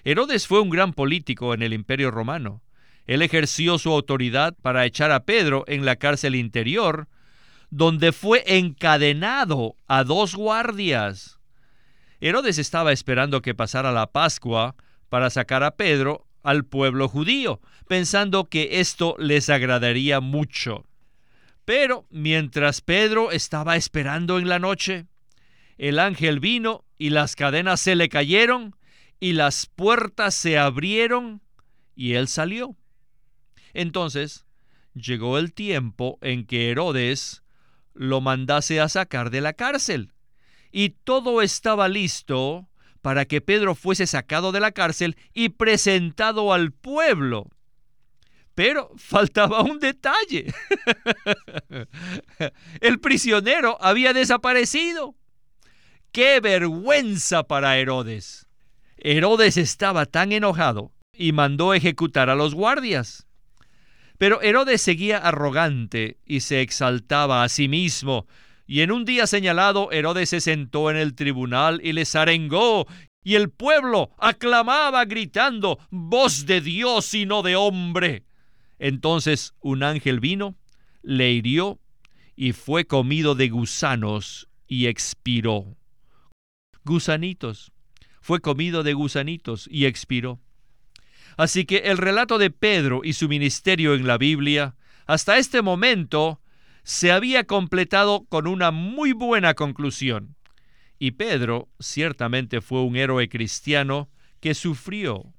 Herodes 0.04 0.47
fue 0.47 0.61
un 0.61 0.71
gran 0.71 0.93
político 0.93 1.52
en 1.52 1.62
el 1.62 1.73
imperio 1.73 2.11
romano. 2.11 2.62
Él 3.07 3.23
ejerció 3.23 3.78
su 3.78 3.90
autoridad 3.90 4.54
para 4.62 4.87
echar 4.87 5.11
a 5.11 5.25
Pedro 5.25 5.64
en 5.66 5.85
la 5.85 5.97
cárcel 5.97 6.37
interior, 6.37 7.09
donde 7.71 8.12
fue 8.12 8.45
encadenado 8.47 9.76
a 9.88 10.04
dos 10.04 10.37
guardias. 10.37 11.40
Herodes 12.21 12.59
estaba 12.59 12.93
esperando 12.93 13.43
que 13.43 13.54
pasara 13.54 13.93
la 13.93 14.07
Pascua 14.07 14.76
para 15.09 15.28
sacar 15.28 15.64
a 15.64 15.76
Pedro 15.76 16.26
al 16.43 16.64
pueblo 16.64 17.09
judío, 17.09 17.61
pensando 17.88 18.45
que 18.45 18.81
esto 18.81 19.16
les 19.19 19.49
agradaría 19.49 20.21
mucho. 20.21 20.85
Pero 21.64 22.07
mientras 22.11 22.81
Pedro 22.81 23.33
estaba 23.33 23.76
esperando 23.76 24.38
en 24.38 24.49
la 24.49 24.59
noche, 24.59 25.07
el 25.78 25.99
ángel 25.99 26.40
vino 26.40 26.85
y 26.99 27.11
las 27.11 27.37
cadenas 27.37 27.81
se 27.81 27.97
le 27.97 28.09
cayeron 28.09 28.76
y 29.21 29.33
las 29.33 29.66
puertas 29.66 30.35
se 30.35 30.59
abrieron 30.59 31.43
y 31.97 32.14
él 32.14 32.28
salió. 32.28 32.76
Entonces 33.73 34.47
llegó 34.95 35.38
el 35.38 35.52
tiempo 35.52 36.19
en 36.21 36.47
que 36.47 36.71
Herodes 36.71 37.43
lo 37.95 38.21
mandase 38.21 38.81
a 38.81 38.88
sacar 38.88 39.31
de 39.31 39.40
la 39.40 39.52
cárcel. 39.52 40.12
Y 40.71 40.90
todo 40.90 41.43
estaba 41.43 41.88
listo 41.88 42.69
para 43.00 43.26
que 43.26 43.40
Pedro 43.40 43.75
fuese 43.75 44.07
sacado 44.07 44.50
de 44.50 44.61
la 44.61 44.73
cárcel 44.73 45.16
y 45.33 45.50
presentado 45.50 46.52
al 46.52 46.73
pueblo. 46.73 47.50
Pero 48.54 48.90
faltaba 48.97 49.62
un 49.62 49.78
detalle. 49.78 50.52
El 52.81 53.00
prisionero 53.00 53.78
había 53.81 54.12
desaparecido. 54.12 55.14
¡Qué 56.14 56.38
vergüenza 56.38 57.42
para 57.42 57.76
Herodes! 57.76 58.47
Herodes 58.99 59.56
estaba 59.56 60.06
tan 60.06 60.30
enojado 60.30 60.92
y 61.12 61.33
mandó 61.33 61.75
ejecutar 61.75 62.30
a 62.30 62.37
los 62.37 62.54
guardias. 62.54 63.26
Pero 64.16 64.40
Herodes 64.40 64.80
seguía 64.80 65.18
arrogante 65.18 66.18
y 66.25 66.38
se 66.38 66.61
exaltaba 66.61 67.42
a 67.42 67.49
sí 67.49 67.66
mismo. 67.66 68.28
Y 68.64 68.83
en 68.83 68.92
un 68.92 69.04
día 69.04 69.26
señalado, 69.26 69.90
Herodes 69.90 70.28
se 70.28 70.40
sentó 70.40 70.88
en 70.88 70.99
el 70.99 71.16
tribunal 71.16 71.80
y 71.83 71.92
les 71.92 72.14
arengó, 72.14 72.87
y 73.25 73.35
el 73.35 73.50
pueblo 73.50 74.11
aclamaba 74.16 75.04
gritando, 75.06 75.80
voz 75.90 76.47
de 76.47 76.61
Dios 76.61 77.12
y 77.14 77.26
no 77.26 77.42
de 77.42 77.56
hombre. 77.56 78.23
Entonces 78.78 79.52
un 79.59 79.83
ángel 79.83 80.21
vino, 80.21 80.54
le 81.02 81.33
hirió, 81.33 81.80
y 82.37 82.52
fue 82.52 82.85
comido 82.85 83.35
de 83.35 83.49
gusanos 83.49 84.49
y 84.68 84.87
expiró. 84.87 85.76
Gusanitos. 86.85 87.73
Fue 88.21 88.41
comido 88.41 88.83
de 88.83 88.95
gusanitos 88.95 89.69
y 89.71 89.87
expiró. 89.87 90.41
Así 91.37 91.64
que 91.64 91.79
el 91.79 91.99
relato 91.99 92.38
de 92.38 92.50
Pedro 92.50 93.00
y 93.03 93.14
su 93.14 93.29
ministerio 93.29 93.95
en 93.95 94.07
la 94.07 94.19
Biblia, 94.19 94.76
hasta 95.07 95.38
este 95.38 95.62
momento, 95.62 96.41
se 96.85 97.11
había 97.11 97.45
completado 97.45 98.25
con 98.29 98.47
una 98.47 98.71
muy 98.71 99.12
buena 99.12 99.55
conclusión. 99.55 100.37
Y 100.99 101.12
Pedro 101.12 101.69
ciertamente 101.81 102.61
fue 102.61 102.83
un 102.83 102.97
héroe 102.97 103.29
cristiano 103.29 104.11
que 104.41 104.55
sufrió. 104.55 105.33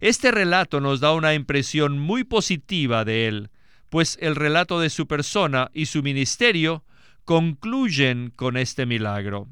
Este 0.00 0.32
relato 0.32 0.80
nos 0.80 1.00
da 1.00 1.12
una 1.12 1.34
impresión 1.34 1.98
muy 1.98 2.24
positiva 2.24 3.04
de 3.04 3.28
él, 3.28 3.50
pues 3.88 4.18
el 4.20 4.34
relato 4.34 4.80
de 4.80 4.90
su 4.90 5.06
persona 5.06 5.70
y 5.72 5.86
su 5.86 6.02
ministerio 6.02 6.84
concluyen 7.24 8.32
con 8.34 8.56
este 8.56 8.86
milagro, 8.86 9.48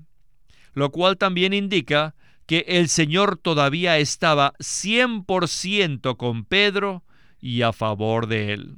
lo 0.75 0.91
cual 0.91 1.17
también 1.17 1.53
indica 1.53 2.15
que 2.47 2.65
el 2.67 2.89
Señor 2.89 3.37
todavía 3.37 3.99
estaba 3.99 4.55
100% 4.59 6.17
con 6.17 6.45
Pedro 6.45 7.05
y 7.41 7.63
a 7.63 7.73
favor 7.73 8.27
de 8.27 8.53
él. 8.53 8.77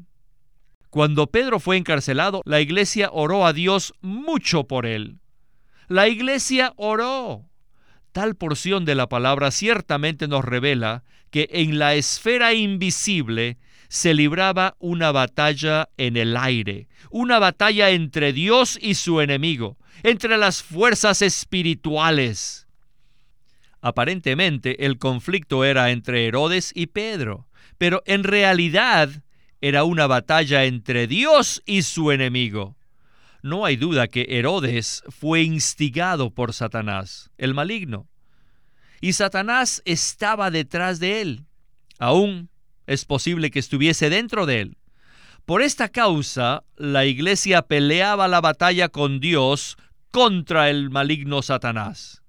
Cuando 0.90 1.28
Pedro 1.28 1.58
fue 1.58 1.78
encarcelado, 1.78 2.42
la 2.44 2.60
iglesia 2.60 3.08
oró 3.12 3.46
a 3.46 3.54
Dios 3.54 3.94
mucho 4.02 4.64
por 4.64 4.84
él. 4.84 5.20
La 5.88 6.06
iglesia 6.06 6.74
oró. 6.76 7.46
Tal 8.12 8.34
porción 8.34 8.84
de 8.84 8.94
la 8.94 9.08
palabra 9.08 9.50
ciertamente 9.50 10.28
nos 10.28 10.44
revela 10.44 11.02
que 11.30 11.48
en 11.50 11.78
la 11.78 11.94
esfera 11.94 12.52
invisible 12.52 13.56
se 13.88 14.12
libraba 14.12 14.76
una 14.78 15.12
batalla 15.12 15.88
en 15.96 16.18
el 16.18 16.36
aire, 16.36 16.88
una 17.10 17.38
batalla 17.38 17.90
entre 17.90 18.34
Dios 18.34 18.78
y 18.80 18.94
su 18.94 19.22
enemigo, 19.22 19.78
entre 20.02 20.36
las 20.36 20.62
fuerzas 20.62 21.22
espirituales. 21.22 22.66
Aparentemente 23.80 24.86
el 24.86 24.98
conflicto 24.98 25.64
era 25.64 25.90
entre 25.90 26.26
Herodes 26.26 26.72
y 26.74 26.86
Pedro, 26.86 27.48
pero 27.78 28.02
en 28.06 28.24
realidad 28.24 29.10
era 29.60 29.84
una 29.84 30.06
batalla 30.06 30.64
entre 30.64 31.06
Dios 31.06 31.62
y 31.66 31.82
su 31.82 32.12
enemigo. 32.12 32.76
No 33.42 33.64
hay 33.64 33.76
duda 33.76 34.06
que 34.06 34.26
Herodes 34.28 35.02
fue 35.08 35.42
instigado 35.42 36.30
por 36.30 36.52
Satanás, 36.52 37.30
el 37.38 37.54
maligno, 37.54 38.08
y 39.00 39.14
Satanás 39.14 39.82
estaba 39.84 40.52
detrás 40.52 41.00
de 41.00 41.20
él. 41.20 41.44
Aún 41.98 42.50
es 42.86 43.04
posible 43.04 43.50
que 43.50 43.58
estuviese 43.58 44.10
dentro 44.10 44.46
de 44.46 44.60
él. 44.60 44.76
Por 45.44 45.62
esta 45.62 45.88
causa, 45.88 46.64
la 46.76 47.04
iglesia 47.04 47.62
peleaba 47.62 48.28
la 48.28 48.40
batalla 48.40 48.88
con 48.88 49.20
Dios 49.20 49.76
contra 50.10 50.70
el 50.70 50.90
maligno 50.90 51.42
Satanás 51.42 52.22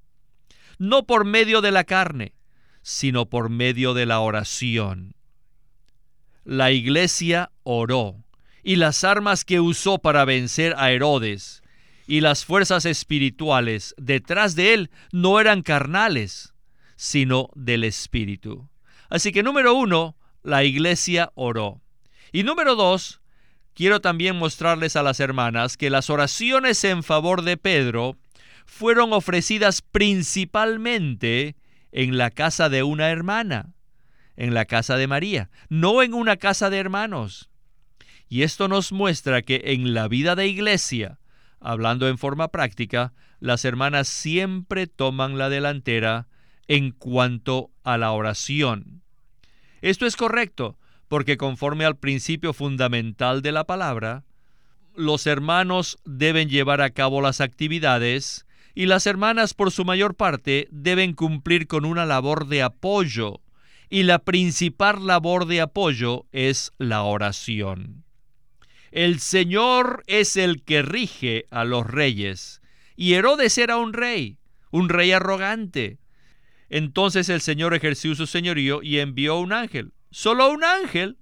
no 0.83 1.05
por 1.05 1.25
medio 1.25 1.61
de 1.61 1.71
la 1.71 1.83
carne, 1.83 2.33
sino 2.81 3.29
por 3.29 3.49
medio 3.49 3.93
de 3.93 4.05
la 4.05 4.19
oración. 4.19 5.15
la 6.45 6.71
iglesia 6.73 7.51
oró, 7.63 8.25
y 8.63 8.75
las 8.75 9.05
armas 9.05 9.45
que 9.45 9.61
usó 9.61 9.99
para 9.99 10.25
vencer 10.25 10.73
a 10.77 10.91
Herodes 10.91 11.63
y 12.05 12.19
las 12.19 12.43
fuerzas 12.43 12.83
espirituales 12.83 13.95
detrás 13.97 14.55
de 14.55 14.73
él 14.73 14.91
no 15.13 15.39
eran 15.39 15.61
carnales, 15.61 16.53
sino 16.97 17.49
del 17.55 17.85
Espíritu. 17.85 18.67
Así 19.09 19.31
que 19.31 19.41
número 19.41 19.73
uno, 19.73 20.17
la 20.43 20.65
iglesia 20.65 21.31
oró. 21.35 21.82
Y 22.33 22.41
número 22.41 22.75
dos, 22.75 23.21
quiero 23.75 24.01
también 24.01 24.35
mostrarles 24.35 24.95
a 24.95 25.03
las 25.03 25.19
hermanas 25.19 25.77
que 25.77 25.91
las 25.91 26.09
oraciones 26.09 26.83
en 26.83 27.03
favor 27.03 27.43
de 27.43 27.57
Pedro 27.57 28.17
fueron 28.65 29.13
ofrecidas 29.13 29.83
principalmente 29.83 31.55
en 31.91 32.17
la 32.17 32.31
casa 32.31 32.69
de 32.69 32.81
una 32.81 33.11
hermana, 33.11 33.75
en 34.35 34.55
la 34.55 34.65
casa 34.65 34.97
de 34.97 35.05
María, 35.05 35.51
no 35.69 36.01
en 36.01 36.15
una 36.15 36.37
casa 36.37 36.71
de 36.71 36.79
hermanos. 36.79 37.51
Y 38.29 38.41
esto 38.41 38.67
nos 38.67 38.91
muestra 38.91 39.43
que 39.43 39.61
en 39.65 39.93
la 39.93 40.07
vida 40.07 40.35
de 40.35 40.47
iglesia, 40.47 41.19
hablando 41.59 42.07
en 42.07 42.17
forma 42.17 42.47
práctica, 42.47 43.13
las 43.41 43.63
hermanas 43.63 44.07
siempre 44.07 44.87
toman 44.87 45.37
la 45.37 45.49
delantera 45.49 46.27
en 46.67 46.89
cuanto 46.89 47.69
a 47.83 47.99
la 47.99 48.11
oración. 48.11 49.03
Esto 49.81 50.07
es 50.07 50.15
correcto, 50.15 50.79
porque 51.13 51.37
conforme 51.37 51.85
al 51.85 51.95
principio 51.95 52.53
fundamental 52.53 53.43
de 53.43 53.51
la 53.51 53.65
palabra, 53.65 54.23
los 54.95 55.27
hermanos 55.27 55.99
deben 56.05 56.49
llevar 56.49 56.81
a 56.81 56.89
cabo 56.89 57.21
las 57.21 57.39
actividades 57.39 58.47
y 58.73 58.87
las 58.87 59.05
hermanas 59.05 59.53
por 59.53 59.69
su 59.69 59.85
mayor 59.85 60.15
parte 60.15 60.67
deben 60.71 61.13
cumplir 61.13 61.67
con 61.67 61.85
una 61.85 62.07
labor 62.07 62.47
de 62.47 62.63
apoyo, 62.63 63.41
y 63.91 64.01
la 64.01 64.17
principal 64.17 65.05
labor 65.05 65.45
de 65.45 65.61
apoyo 65.61 66.25
es 66.31 66.71
la 66.79 67.03
oración. 67.03 68.03
El 68.89 69.19
Señor 69.19 70.03
es 70.07 70.35
el 70.35 70.63
que 70.63 70.81
rige 70.81 71.45
a 71.51 71.63
los 71.63 71.85
reyes. 71.85 72.59
Y 72.95 73.13
Herodes 73.13 73.59
era 73.59 73.77
un 73.77 73.93
rey, 73.93 74.39
un 74.71 74.89
rey 74.89 75.11
arrogante. 75.11 75.99
Entonces 76.69 77.29
el 77.29 77.41
Señor 77.41 77.75
ejerció 77.75 78.15
su 78.15 78.25
señorío 78.25 78.81
y 78.81 78.97
envió 78.97 79.37
un 79.37 79.53
ángel, 79.53 79.93
solo 80.13 80.49
un 80.49 80.63
ángel, 80.63 81.17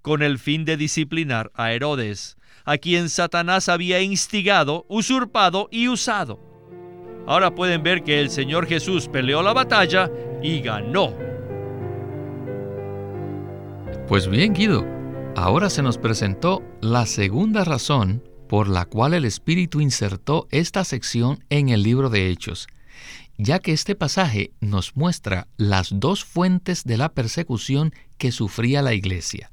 con 0.00 0.22
el 0.22 0.38
fin 0.38 0.64
de 0.64 0.78
disciplinar 0.78 1.50
a 1.54 1.72
Herodes, 1.72 2.38
a 2.64 2.78
quien 2.78 3.10
Satanás 3.10 3.68
había 3.68 4.00
instigado, 4.00 4.86
usurpado 4.88 5.68
y 5.70 5.88
usado. 5.88 6.40
Ahora 7.26 7.54
pueden 7.54 7.82
ver 7.82 8.02
que 8.02 8.20
el 8.20 8.30
Señor 8.30 8.66
Jesús 8.66 9.08
peleó 9.08 9.42
la 9.42 9.52
batalla 9.52 10.10
y 10.42 10.60
ganó. 10.60 11.14
Pues 14.08 14.28
bien, 14.28 14.54
Guido, 14.54 14.96
Ahora 15.36 15.68
se 15.68 15.82
nos 15.82 15.98
presentó 15.98 16.62
la 16.80 17.04
segunda 17.04 17.62
razón 17.62 18.24
por 18.48 18.68
la 18.68 18.86
cual 18.86 19.12
el 19.12 19.26
Espíritu 19.26 19.82
insertó 19.82 20.48
esta 20.50 20.82
sección 20.82 21.44
en 21.50 21.68
el 21.68 21.82
libro 21.82 22.08
de 22.08 22.30
Hechos, 22.30 22.68
ya 23.36 23.58
que 23.58 23.74
este 23.74 23.94
pasaje 23.94 24.52
nos 24.60 24.96
muestra 24.96 25.48
las 25.58 25.90
dos 25.92 26.24
fuentes 26.24 26.84
de 26.84 26.96
la 26.96 27.10
persecución 27.10 27.92
que 28.18 28.32
sufría 28.32 28.82
la 28.82 28.94
Iglesia. 28.94 29.50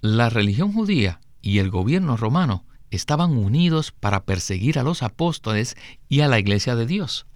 La 0.00 0.28
religión 0.30 0.72
judía 0.72 1.20
y 1.42 1.58
el 1.58 1.70
gobierno 1.70 2.16
romano 2.16 2.66
estaban 2.90 3.36
unidos 3.36 3.92
para 3.92 4.24
perseguir 4.24 4.78
a 4.78 4.82
los 4.82 5.02
apóstoles 5.02 5.76
y 6.08 6.20
a 6.20 6.28
la 6.28 6.38
Iglesia 6.38 6.76
de 6.76 6.86
Dios. 6.86 7.26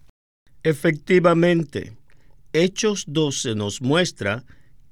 Efectivamente, 0.62 1.97
Hechos 2.52 3.04
12 3.07 3.54
nos 3.54 3.80
muestra 3.80 4.45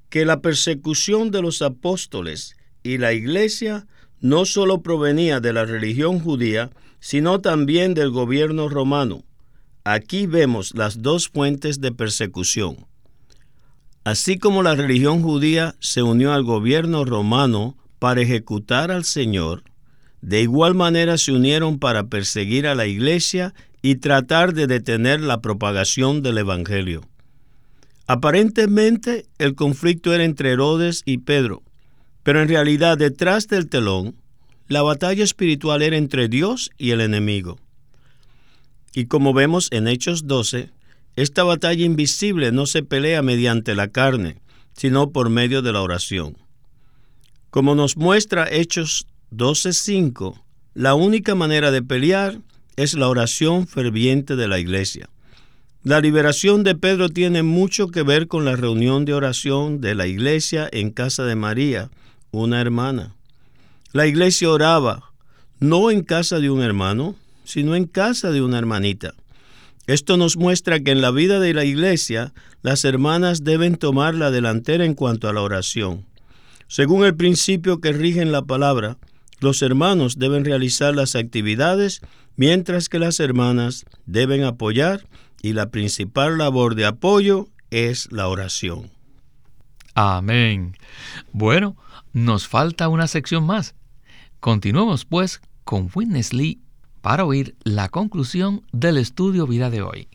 que 0.08 0.24
la 0.24 0.40
persecución 0.40 1.30
de 1.30 1.42
los 1.42 1.60
apóstoles 1.60 2.56
y 2.82 2.98
la 2.98 3.12
iglesia 3.12 3.86
no 4.20 4.44
solo 4.44 4.82
provenía 4.82 5.40
de 5.40 5.52
la 5.52 5.64
religión 5.64 6.20
judía, 6.20 6.70
sino 7.00 7.40
también 7.40 7.94
del 7.94 8.10
gobierno 8.10 8.68
romano. 8.68 9.24
Aquí 9.84 10.26
vemos 10.26 10.74
las 10.74 11.02
dos 11.02 11.28
fuentes 11.28 11.80
de 11.80 11.92
persecución. 11.92 12.87
Así 14.08 14.38
como 14.38 14.62
la 14.62 14.74
religión 14.74 15.20
judía 15.20 15.74
se 15.80 16.02
unió 16.02 16.32
al 16.32 16.42
gobierno 16.42 17.04
romano 17.04 17.76
para 17.98 18.22
ejecutar 18.22 18.90
al 18.90 19.04
Señor, 19.04 19.64
de 20.22 20.40
igual 20.40 20.74
manera 20.74 21.18
se 21.18 21.30
unieron 21.30 21.78
para 21.78 22.06
perseguir 22.06 22.66
a 22.66 22.74
la 22.74 22.86
iglesia 22.86 23.52
y 23.82 23.96
tratar 23.96 24.54
de 24.54 24.66
detener 24.66 25.20
la 25.20 25.42
propagación 25.42 26.22
del 26.22 26.38
Evangelio. 26.38 27.02
Aparentemente 28.06 29.26
el 29.36 29.54
conflicto 29.54 30.14
era 30.14 30.24
entre 30.24 30.52
Herodes 30.52 31.02
y 31.04 31.18
Pedro, 31.18 31.62
pero 32.22 32.40
en 32.40 32.48
realidad 32.48 32.96
detrás 32.96 33.46
del 33.46 33.68
telón, 33.68 34.16
la 34.68 34.80
batalla 34.80 35.22
espiritual 35.22 35.82
era 35.82 35.98
entre 35.98 36.28
Dios 36.28 36.70
y 36.78 36.92
el 36.92 37.02
enemigo. 37.02 37.58
Y 38.94 39.04
como 39.04 39.34
vemos 39.34 39.68
en 39.70 39.86
Hechos 39.86 40.26
12, 40.26 40.70
esta 41.22 41.42
batalla 41.42 41.84
invisible 41.84 42.52
no 42.52 42.66
se 42.66 42.84
pelea 42.84 43.22
mediante 43.22 43.74
la 43.74 43.88
carne, 43.88 44.40
sino 44.76 45.10
por 45.10 45.30
medio 45.30 45.62
de 45.62 45.72
la 45.72 45.82
oración. 45.82 46.36
Como 47.50 47.74
nos 47.74 47.96
muestra 47.96 48.48
Hechos 48.48 49.08
12:5, 49.32 50.40
la 50.74 50.94
única 50.94 51.34
manera 51.34 51.72
de 51.72 51.82
pelear 51.82 52.38
es 52.76 52.94
la 52.94 53.08
oración 53.08 53.66
ferviente 53.66 54.36
de 54.36 54.46
la 54.46 54.60
iglesia. 54.60 55.08
La 55.82 56.00
liberación 56.00 56.62
de 56.62 56.76
Pedro 56.76 57.08
tiene 57.08 57.42
mucho 57.42 57.88
que 57.88 58.04
ver 58.04 58.28
con 58.28 58.44
la 58.44 58.54
reunión 58.54 59.04
de 59.04 59.14
oración 59.14 59.80
de 59.80 59.96
la 59.96 60.06
iglesia 60.06 60.68
en 60.70 60.92
casa 60.92 61.24
de 61.24 61.34
María, 61.34 61.90
una 62.30 62.60
hermana. 62.60 63.16
La 63.92 64.06
iglesia 64.06 64.50
oraba 64.50 65.10
no 65.58 65.90
en 65.90 66.04
casa 66.04 66.38
de 66.38 66.50
un 66.50 66.62
hermano, 66.62 67.16
sino 67.44 67.74
en 67.74 67.86
casa 67.86 68.30
de 68.30 68.40
una 68.40 68.58
hermanita. 68.58 69.14
Esto 69.88 70.18
nos 70.18 70.36
muestra 70.36 70.80
que 70.80 70.90
en 70.90 71.00
la 71.00 71.10
vida 71.10 71.40
de 71.40 71.54
la 71.54 71.64
iglesia 71.64 72.34
las 72.60 72.84
hermanas 72.84 73.42
deben 73.42 73.76
tomar 73.76 74.14
la 74.14 74.30
delantera 74.30 74.84
en 74.84 74.92
cuanto 74.92 75.30
a 75.30 75.32
la 75.32 75.40
oración. 75.40 76.04
Según 76.66 77.06
el 77.06 77.16
principio 77.16 77.80
que 77.80 77.92
rige 77.92 78.20
en 78.20 78.30
la 78.30 78.42
palabra, 78.42 78.98
los 79.40 79.62
hermanos 79.62 80.18
deben 80.18 80.44
realizar 80.44 80.94
las 80.94 81.14
actividades 81.14 82.02
mientras 82.36 82.90
que 82.90 82.98
las 82.98 83.18
hermanas 83.18 83.86
deben 84.04 84.44
apoyar 84.44 85.06
y 85.40 85.54
la 85.54 85.70
principal 85.70 86.36
labor 86.36 86.74
de 86.74 86.84
apoyo 86.84 87.48
es 87.70 88.12
la 88.12 88.28
oración. 88.28 88.90
Amén. 89.94 90.76
Bueno, 91.32 91.78
nos 92.12 92.46
falta 92.46 92.90
una 92.90 93.06
sección 93.06 93.46
más. 93.46 93.74
Continuemos 94.38 95.06
pues 95.06 95.40
con 95.64 95.90
Witness 95.94 96.34
Lee 96.34 96.60
para 97.08 97.24
oír 97.24 97.56
la 97.64 97.88
conclusión 97.88 98.66
del 98.70 98.98
estudio 98.98 99.46
vida 99.46 99.70
de 99.70 99.80
hoy. 99.80 100.08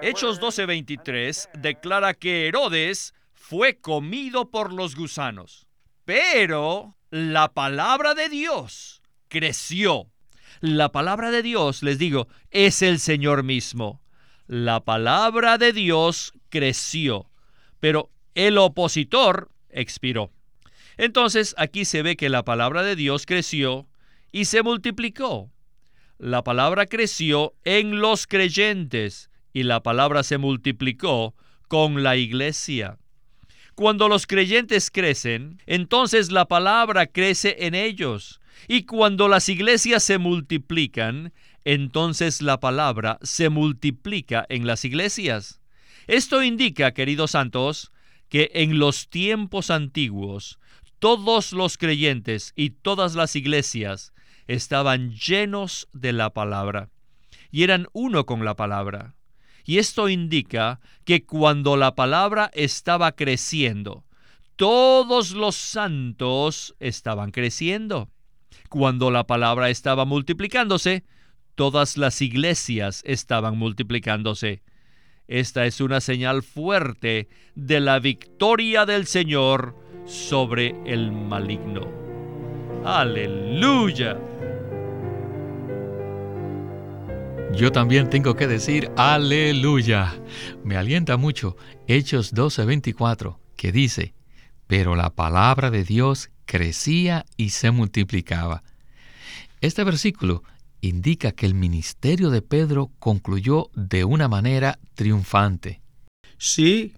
Hechos 0.00 0.40
12:23 0.40 1.50
declara 1.52 2.14
que 2.14 2.48
Herodes 2.48 3.12
fue 3.34 3.76
comido 3.76 4.50
por 4.50 4.72
los 4.72 4.96
gusanos, 4.96 5.66
pero 6.06 6.96
la 7.10 7.52
palabra 7.52 8.14
de 8.14 8.30
Dios 8.30 9.02
creció. 9.28 10.06
La 10.60 10.90
palabra 10.90 11.30
de 11.30 11.42
Dios, 11.42 11.82
les 11.82 11.98
digo, 11.98 12.28
es 12.50 12.80
el 12.80 12.98
Señor 12.98 13.42
mismo. 13.42 14.00
La 14.46 14.86
palabra 14.86 15.58
de 15.58 15.74
Dios 15.74 16.32
creció, 16.48 17.30
pero 17.78 18.08
el 18.34 18.56
opositor 18.56 19.50
expiró. 19.68 20.30
Entonces 20.96 21.54
aquí 21.58 21.84
se 21.84 22.02
ve 22.02 22.16
que 22.16 22.28
la 22.28 22.44
palabra 22.44 22.82
de 22.82 22.96
Dios 22.96 23.26
creció 23.26 23.88
y 24.32 24.46
se 24.46 24.62
multiplicó. 24.62 25.50
La 26.18 26.44
palabra 26.44 26.86
creció 26.86 27.54
en 27.64 28.00
los 28.00 28.26
creyentes 28.26 29.30
y 29.52 29.64
la 29.64 29.82
palabra 29.82 30.22
se 30.22 30.38
multiplicó 30.38 31.34
con 31.68 32.02
la 32.02 32.16
iglesia. 32.16 32.98
Cuando 33.74 34.08
los 34.08 34.26
creyentes 34.26 34.90
crecen, 34.90 35.60
entonces 35.66 36.30
la 36.30 36.46
palabra 36.46 37.06
crece 37.06 37.56
en 37.66 37.74
ellos. 37.74 38.40
Y 38.68 38.84
cuando 38.84 39.26
las 39.26 39.48
iglesias 39.48 40.04
se 40.04 40.18
multiplican, 40.18 41.32
entonces 41.64 42.40
la 42.40 42.60
palabra 42.60 43.18
se 43.22 43.48
multiplica 43.48 44.46
en 44.48 44.66
las 44.66 44.84
iglesias. 44.84 45.60
Esto 46.06 46.42
indica, 46.42 46.92
queridos 46.92 47.32
santos, 47.32 47.90
que 48.28 48.50
en 48.54 48.78
los 48.78 49.08
tiempos 49.08 49.70
antiguos 49.70 50.58
todos 50.98 51.52
los 51.52 51.78
creyentes 51.78 52.52
y 52.56 52.70
todas 52.70 53.14
las 53.14 53.36
iglesias 53.36 54.12
estaban 54.46 55.12
llenos 55.12 55.88
de 55.92 56.12
la 56.12 56.30
palabra 56.30 56.90
y 57.50 57.62
eran 57.62 57.86
uno 57.92 58.26
con 58.26 58.44
la 58.44 58.56
palabra. 58.56 59.14
Y 59.64 59.78
esto 59.78 60.08
indica 60.08 60.80
que 61.04 61.24
cuando 61.24 61.76
la 61.76 61.94
palabra 61.94 62.50
estaba 62.52 63.12
creciendo, 63.12 64.04
todos 64.56 65.30
los 65.30 65.54
santos 65.54 66.74
estaban 66.80 67.30
creciendo. 67.30 68.10
Cuando 68.68 69.12
la 69.12 69.28
palabra 69.28 69.70
estaba 69.70 70.04
multiplicándose, 70.04 71.04
todas 71.54 71.96
las 71.96 72.20
iglesias 72.22 73.02
estaban 73.06 73.56
multiplicándose. 73.56 74.64
Esta 75.28 75.64
es 75.64 75.80
una 75.80 76.00
señal 76.00 76.42
fuerte 76.42 77.28
de 77.54 77.78
la 77.78 78.00
victoria 78.00 78.84
del 78.84 79.06
Señor 79.06 79.76
sobre 80.06 80.74
el 80.84 81.12
maligno. 81.12 81.82
Aleluya. 82.84 84.18
Yo 87.56 87.70
también 87.70 88.10
tengo 88.10 88.34
que 88.34 88.48
decir 88.48 88.90
aleluya. 88.96 90.14
Me 90.64 90.76
alienta 90.76 91.16
mucho 91.16 91.56
Hechos 91.86 92.34
12:24, 92.34 93.38
que 93.56 93.70
dice, 93.70 94.14
pero 94.66 94.96
la 94.96 95.10
palabra 95.10 95.70
de 95.70 95.84
Dios 95.84 96.30
crecía 96.46 97.24
y 97.36 97.50
se 97.50 97.70
multiplicaba. 97.70 98.62
Este 99.60 99.84
versículo 99.84 100.42
indica 100.80 101.32
que 101.32 101.46
el 101.46 101.54
ministerio 101.54 102.30
de 102.30 102.42
Pedro 102.42 102.90
concluyó 102.98 103.70
de 103.74 104.04
una 104.04 104.28
manera 104.28 104.78
triunfante. 104.94 105.80
Sí, 106.36 106.92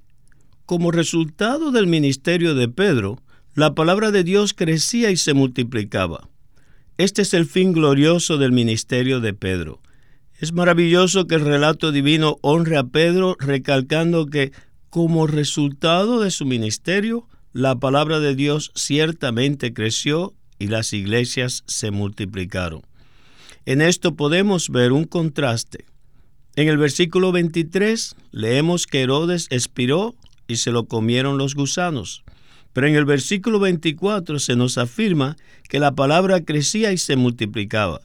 como 0.66 0.90
resultado 0.90 1.70
del 1.70 1.86
ministerio 1.86 2.54
de 2.54 2.68
Pedro, 2.68 3.22
la 3.54 3.74
palabra 3.74 4.10
de 4.10 4.24
Dios 4.24 4.52
crecía 4.52 5.10
y 5.10 5.16
se 5.16 5.32
multiplicaba. 5.32 6.28
Este 6.98 7.22
es 7.22 7.32
el 7.34 7.46
fin 7.46 7.72
glorioso 7.72 8.36
del 8.36 8.52
ministerio 8.52 9.20
de 9.20 9.32
Pedro. 9.32 9.80
Es 10.38 10.52
maravilloso 10.52 11.26
que 11.26 11.36
el 11.36 11.42
relato 11.42 11.92
divino 11.92 12.36
honre 12.42 12.76
a 12.76 12.84
Pedro 12.84 13.36
recalcando 13.38 14.26
que 14.26 14.52
como 14.90 15.26
resultado 15.26 16.20
de 16.20 16.30
su 16.30 16.44
ministerio, 16.44 17.28
la 17.52 17.76
palabra 17.76 18.20
de 18.20 18.34
Dios 18.34 18.72
ciertamente 18.74 19.72
creció 19.72 20.34
y 20.58 20.66
las 20.66 20.92
iglesias 20.92 21.64
se 21.66 21.90
multiplicaron. 21.90 22.82
En 23.64 23.80
esto 23.80 24.14
podemos 24.14 24.68
ver 24.68 24.92
un 24.92 25.04
contraste. 25.04 25.86
En 26.54 26.68
el 26.68 26.78
versículo 26.78 27.32
23 27.32 28.16
leemos 28.30 28.86
que 28.86 29.02
Herodes 29.02 29.46
expiró 29.50 30.14
y 30.48 30.56
se 30.56 30.70
lo 30.70 30.86
comieron 30.86 31.38
los 31.38 31.54
gusanos. 31.54 32.24
Pero 32.72 32.86
en 32.88 32.94
el 32.94 33.04
versículo 33.04 33.58
24 33.58 34.38
se 34.38 34.56
nos 34.56 34.78
afirma 34.78 35.36
que 35.68 35.78
la 35.78 35.92
palabra 35.94 36.44
crecía 36.44 36.92
y 36.92 36.98
se 36.98 37.16
multiplicaba. 37.16 38.00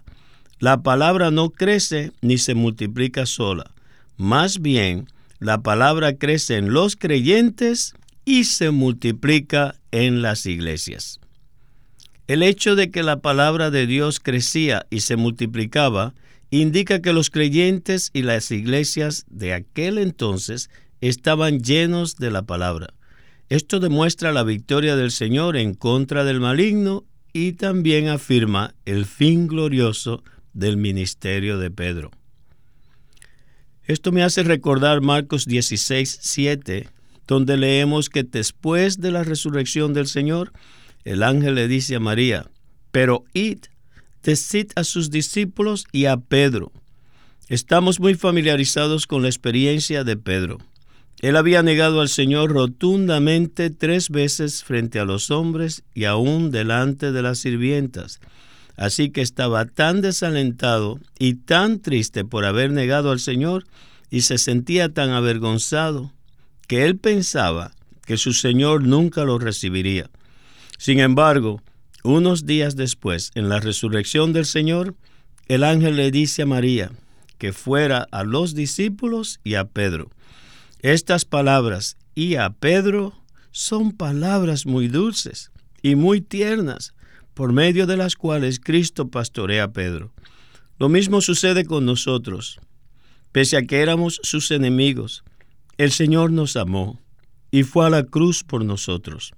La 0.60 0.84
palabra 0.84 1.32
no 1.32 1.50
crece 1.50 2.12
ni 2.22 2.38
se 2.38 2.54
multiplica 2.54 3.26
sola. 3.26 3.72
Más 4.18 4.62
bien, 4.62 5.08
la 5.40 5.62
palabra 5.62 6.16
crece 6.16 6.58
en 6.58 6.72
los 6.72 6.96
creyentes 6.96 7.96
y 8.26 8.44
se 8.44 8.72
multiplica 8.72 9.76
en 9.92 10.22
las 10.22 10.46
iglesias. 10.46 11.20
El 12.28 12.44
hecho 12.44 12.76
de 12.76 12.92
que 12.92 13.04
la 13.04 13.20
palabra 13.20 13.72
de 13.72 13.88
Dios 13.88 14.20
crecía 14.20 14.86
y 14.90 15.02
se 15.02 15.16
multiplicaba 15.16 16.14
indica 16.52 17.02
que 17.02 17.12
los 17.12 17.30
creyentes 17.30 18.12
y 18.14 18.22
las 18.22 18.52
iglesias 18.52 19.26
de 19.30 19.54
aquel 19.54 19.98
entonces 19.98 20.70
estaban 21.02 21.60
llenos 21.60 22.16
de 22.16 22.32
la 22.32 22.44
palabra. 22.44 22.94
Esto 23.50 23.80
demuestra 23.80 24.32
la 24.32 24.44
victoria 24.44 24.96
del 24.96 25.12
Señor 25.12 25.58
en 25.58 25.74
contra 25.74 26.24
del 26.24 26.40
maligno 26.40 27.06
y 27.34 27.54
también 27.54 28.08
afirma 28.08 28.76
el 28.86 29.06
fin 29.06 29.48
glorioso 29.48 30.24
del 30.54 30.78
ministerio 30.78 31.58
de 31.58 31.72
Pedro. 31.72 32.12
Esto 33.84 34.12
me 34.12 34.24
hace 34.24 34.44
recordar 34.44 35.02
Marcos 35.02 35.46
16, 35.46 36.20
7, 36.22 36.88
donde 37.28 37.58
leemos 37.58 38.10
que 38.10 38.24
después 38.24 39.02
de 39.02 39.12
la 39.12 39.24
resurrección 39.24 39.94
del 39.94 40.08
Señor, 40.08 40.54
el 41.04 41.24
ángel 41.24 41.56
le 41.56 41.68
dice 41.68 41.96
a 41.96 42.00
María, 42.00 42.50
pero 42.92 43.26
id, 43.34 43.60
decid 44.24 44.72
a 44.76 44.84
sus 44.84 45.10
discípulos 45.10 45.86
y 45.92 46.06
a 46.06 46.18
Pedro. 46.18 46.72
Estamos 47.50 48.00
muy 48.00 48.16
familiarizados 48.16 49.08
con 49.08 49.24
la 49.24 49.28
experiencia 49.28 50.04
de 50.04 50.16
Pedro. 50.16 50.60
Él 51.22 51.36
había 51.36 51.62
negado 51.62 52.02
al 52.02 52.10
Señor 52.10 52.52
rotundamente 52.52 53.70
tres 53.70 54.10
veces 54.10 54.64
frente 54.64 55.00
a 55.00 55.06
los 55.06 55.30
hombres 55.30 55.84
y 55.94 56.06
aún 56.06 56.50
delante 56.50 57.12
de 57.12 57.22
las 57.22 57.38
sirvientas. 57.38 58.20
Así 58.76 59.12
que 59.12 59.22
estaba 59.22 59.66
tan 59.66 60.02
desalentado 60.02 61.00
y 61.20 61.36
tan 61.36 61.80
triste 61.80 62.26
por 62.26 62.44
haber 62.44 62.72
negado 62.72 63.12
al 63.12 63.20
Señor 63.20 63.66
y 64.10 64.22
se 64.22 64.40
sentía 64.40 64.90
tan 64.90 65.12
avergonzado 65.12 66.12
que 66.68 66.86
él 66.86 66.98
pensaba 66.98 67.72
que 68.08 68.18
su 68.18 68.34
Señor 68.34 68.84
nunca 68.84 69.24
lo 69.24 69.38
recibiría. 69.38 70.10
Sin 70.80 71.00
embargo, 71.00 71.62
unos 72.04 72.48
días 72.48 72.76
después, 72.76 73.30
en 73.36 73.48
la 73.48 73.60
resurrección 73.60 74.34
del 74.34 74.48
Señor, 74.48 74.96
el 75.48 75.64
ángel 75.64 75.98
le 75.98 76.10
dice 76.10 76.42
a 76.42 76.46
María 76.48 76.92
que 77.38 77.54
fuera 77.54 78.08
a 78.12 78.24
los 78.24 78.56
discípulos 78.56 79.40
y 79.44 79.54
a 79.54 79.66
Pedro. 79.66 80.10
Estas 80.82 81.26
palabras 81.26 81.96
y 82.16 82.36
a 82.36 82.50
Pedro 82.50 83.14
son 83.52 83.92
palabras 83.92 84.66
muy 84.66 84.88
dulces 84.88 85.52
y 85.84 85.94
muy 85.94 86.22
tiernas, 86.22 86.96
por 87.36 87.54
medio 87.54 87.86
de 87.86 87.98
las 87.98 88.16
cuales 88.16 88.60
Cristo 88.60 89.10
pastorea 89.10 89.66
a 89.66 89.72
Pedro. 89.74 90.12
Lo 90.80 90.90
mismo 90.90 91.22
sucede 91.22 91.66
con 91.66 91.86
nosotros. 91.86 92.60
Pese 93.32 93.58
a 93.58 93.62
que 93.62 93.82
éramos 93.82 94.20
sus 94.24 94.50
enemigos, 94.50 95.24
el 95.78 95.92
Señor 95.92 96.32
nos 96.32 96.56
amó 96.56 97.00
y 97.52 97.62
fue 97.62 97.86
a 97.86 97.92
la 97.92 98.04
cruz 98.04 98.44
por 98.44 98.66
nosotros. 98.66 99.34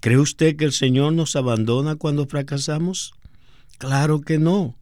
¿Cree 0.00 0.18
usted 0.18 0.56
que 0.56 0.64
el 0.64 0.72
Señor 0.72 1.12
nos 1.12 1.36
abandona 1.36 1.94
cuando 1.94 2.26
fracasamos? 2.26 3.12
Claro 3.78 4.22
que 4.22 4.38
no. 4.38 4.76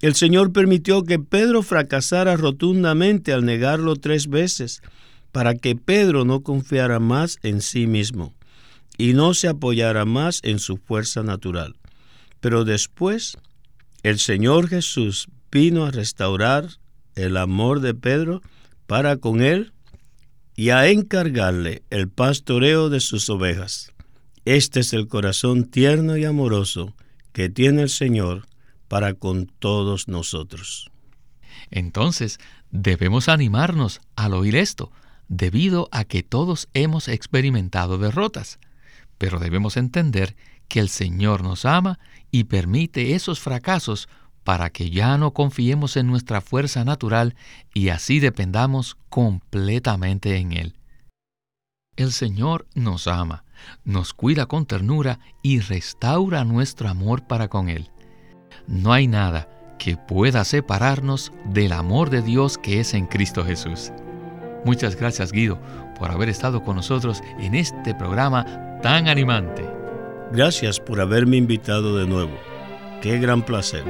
El 0.00 0.16
Señor 0.16 0.52
permitió 0.52 1.04
que 1.04 1.20
Pedro 1.20 1.62
fracasara 1.62 2.36
rotundamente 2.36 3.32
al 3.32 3.44
negarlo 3.44 3.94
tres 3.94 4.28
veces, 4.28 4.82
para 5.36 5.54
que 5.54 5.76
Pedro 5.76 6.24
no 6.24 6.40
confiara 6.40 6.98
más 6.98 7.38
en 7.42 7.60
sí 7.60 7.86
mismo 7.86 8.32
y 8.96 9.12
no 9.12 9.34
se 9.34 9.48
apoyara 9.48 10.06
más 10.06 10.40
en 10.44 10.58
su 10.58 10.78
fuerza 10.78 11.22
natural. 11.22 11.76
Pero 12.40 12.64
después, 12.64 13.36
el 14.02 14.18
Señor 14.18 14.66
Jesús 14.66 15.28
vino 15.52 15.84
a 15.84 15.90
restaurar 15.90 16.78
el 17.16 17.36
amor 17.36 17.80
de 17.80 17.92
Pedro 17.92 18.40
para 18.86 19.18
con 19.18 19.42
él 19.42 19.74
y 20.54 20.70
a 20.70 20.88
encargarle 20.88 21.82
el 21.90 22.08
pastoreo 22.08 22.88
de 22.88 23.00
sus 23.00 23.28
ovejas. 23.28 23.92
Este 24.46 24.80
es 24.80 24.94
el 24.94 25.06
corazón 25.06 25.64
tierno 25.64 26.16
y 26.16 26.24
amoroso 26.24 26.94
que 27.34 27.50
tiene 27.50 27.82
el 27.82 27.90
Señor 27.90 28.46
para 28.88 29.12
con 29.12 29.44
todos 29.58 30.08
nosotros. 30.08 30.90
Entonces, 31.70 32.38
debemos 32.70 33.28
animarnos 33.28 34.00
al 34.16 34.32
oír 34.32 34.56
esto, 34.56 34.90
debido 35.28 35.88
a 35.92 36.04
que 36.04 36.22
todos 36.22 36.68
hemos 36.74 37.08
experimentado 37.08 37.98
derrotas. 37.98 38.58
Pero 39.18 39.38
debemos 39.38 39.76
entender 39.76 40.36
que 40.68 40.80
el 40.80 40.88
Señor 40.88 41.42
nos 41.42 41.64
ama 41.64 41.98
y 42.30 42.44
permite 42.44 43.14
esos 43.14 43.40
fracasos 43.40 44.08
para 44.44 44.70
que 44.70 44.90
ya 44.90 45.18
no 45.18 45.32
confiemos 45.32 45.96
en 45.96 46.06
nuestra 46.06 46.40
fuerza 46.40 46.84
natural 46.84 47.34
y 47.74 47.88
así 47.88 48.20
dependamos 48.20 48.96
completamente 49.08 50.36
en 50.36 50.52
Él. 50.52 50.76
El 51.96 52.12
Señor 52.12 52.66
nos 52.74 53.06
ama 53.06 53.46
nos 53.84 54.12
cuida 54.12 54.46
con 54.46 54.66
ternura 54.66 55.20
y 55.42 55.60
restaura 55.60 56.44
nuestro 56.44 56.88
amor 56.88 57.26
para 57.26 57.48
con 57.48 57.68
Él. 57.68 57.90
No 58.66 58.92
hay 58.92 59.06
nada 59.06 59.48
que 59.78 59.96
pueda 59.96 60.44
separarnos 60.44 61.32
del 61.44 61.72
amor 61.72 62.10
de 62.10 62.22
Dios 62.22 62.58
que 62.58 62.80
es 62.80 62.94
en 62.94 63.06
Cristo 63.06 63.44
Jesús. 63.44 63.92
Muchas 64.64 64.96
gracias 64.96 65.32
Guido 65.32 65.58
por 65.98 66.10
haber 66.10 66.28
estado 66.28 66.62
con 66.62 66.76
nosotros 66.76 67.22
en 67.38 67.54
este 67.54 67.94
programa 67.94 68.78
tan 68.82 69.08
animante. 69.08 69.64
Gracias 70.32 70.80
por 70.80 71.00
haberme 71.00 71.36
invitado 71.36 71.96
de 71.96 72.06
nuevo. 72.06 72.36
Qué 73.00 73.18
gran 73.18 73.42
placer. 73.42 73.84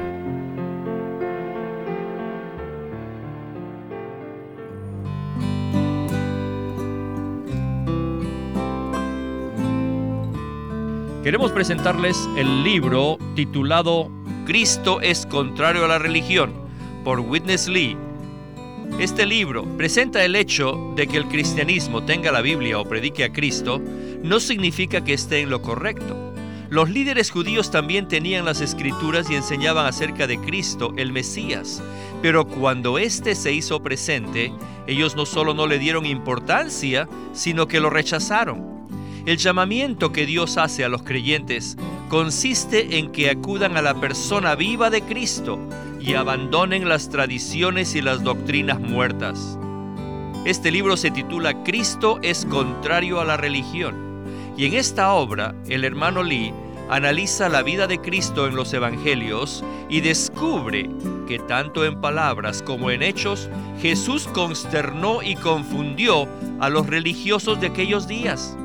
Queremos 11.27 11.51
presentarles 11.51 12.17
el 12.37 12.63
libro 12.63 13.17
titulado 13.35 14.09
Cristo 14.45 15.01
es 15.01 15.25
contrario 15.25 15.83
a 15.83 15.89
la 15.89 15.99
religión 15.99 16.53
por 17.03 17.19
Witness 17.19 17.67
Lee. 17.67 17.97
Este 18.99 19.27
libro 19.27 19.63
presenta 19.77 20.25
el 20.25 20.35
hecho 20.35 20.93
de 20.95 21.07
que 21.07 21.17
el 21.17 21.27
cristianismo 21.27 22.03
tenga 22.03 22.31
la 22.31 22.41
Biblia 22.41 22.79
o 22.79 22.85
predique 22.85 23.23
a 23.23 23.31
Cristo 23.31 23.79
no 24.23 24.39
significa 24.39 25.03
que 25.03 25.13
esté 25.13 25.41
en 25.41 25.51
lo 25.51 25.61
correcto. 25.61 26.33
Los 26.69 26.89
líderes 26.89 27.29
judíos 27.29 27.69
también 27.69 28.07
tenían 28.07 28.43
las 28.43 28.59
escrituras 28.59 29.29
y 29.29 29.35
enseñaban 29.35 29.85
acerca 29.85 30.25
de 30.25 30.39
Cristo, 30.39 30.93
el 30.97 31.13
Mesías, 31.13 31.81
pero 32.23 32.47
cuando 32.47 32.97
éste 32.97 33.35
se 33.35 33.53
hizo 33.53 33.83
presente, 33.83 34.51
ellos 34.87 35.15
no 35.15 35.27
solo 35.27 35.53
no 35.53 35.67
le 35.67 35.77
dieron 35.77 36.05
importancia, 36.07 37.07
sino 37.33 37.67
que 37.67 37.79
lo 37.79 37.91
rechazaron. 37.91 38.87
El 39.27 39.37
llamamiento 39.37 40.11
que 40.11 40.25
Dios 40.25 40.57
hace 40.57 40.83
a 40.83 40.89
los 40.89 41.03
creyentes 41.03 41.77
consiste 42.09 42.97
en 42.97 43.11
que 43.11 43.29
acudan 43.29 43.77
a 43.77 43.81
la 43.81 43.99
persona 43.99 44.55
viva 44.55 44.89
de 44.89 45.01
Cristo 45.03 45.59
y 45.99 46.13
abandonen 46.13 46.87
las 46.87 47.09
tradiciones 47.09 47.95
y 47.95 48.01
las 48.01 48.23
doctrinas 48.23 48.79
muertas. 48.79 49.57
Este 50.45 50.71
libro 50.71 50.95
se 50.95 51.11
titula 51.11 51.63
Cristo 51.63 52.19
es 52.21 52.45
contrario 52.45 53.19
a 53.19 53.25
la 53.25 53.37
religión. 53.37 54.23
Y 54.55 54.65
en 54.65 54.73
esta 54.73 55.13
obra, 55.13 55.53
el 55.67 55.83
hermano 55.83 56.23
Lee 56.23 56.53
analiza 56.89 57.49
la 57.49 57.63
vida 57.63 57.87
de 57.87 57.99
Cristo 57.99 58.47
en 58.47 58.55
los 58.55 58.73
Evangelios 58.73 59.63
y 59.89 60.01
descubre 60.01 60.89
que 61.27 61.39
tanto 61.39 61.85
en 61.85 61.99
palabras 61.99 62.61
como 62.61 62.89
en 62.89 63.03
hechos, 63.03 63.49
Jesús 63.81 64.27
consternó 64.27 65.21
y 65.21 65.35
confundió 65.35 66.27
a 66.59 66.69
los 66.69 66.87
religiosos 66.87 67.59
de 67.59 67.67
aquellos 67.67 68.07
días. 68.07 68.57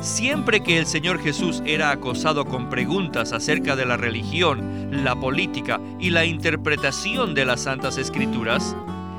Siempre 0.00 0.60
que 0.62 0.78
el 0.78 0.86
Señor 0.86 1.20
Jesús 1.20 1.62
era 1.64 1.90
acosado 1.90 2.44
con 2.44 2.68
preguntas 2.68 3.32
acerca 3.32 3.74
de 3.76 3.86
la 3.86 3.96
religión, 3.96 5.04
la 5.04 5.18
política 5.18 5.80
y 5.98 6.10
la 6.10 6.24
interpretación 6.24 7.34
de 7.34 7.44
las 7.44 7.62
Santas 7.62 7.96
Escrituras, 7.96 8.76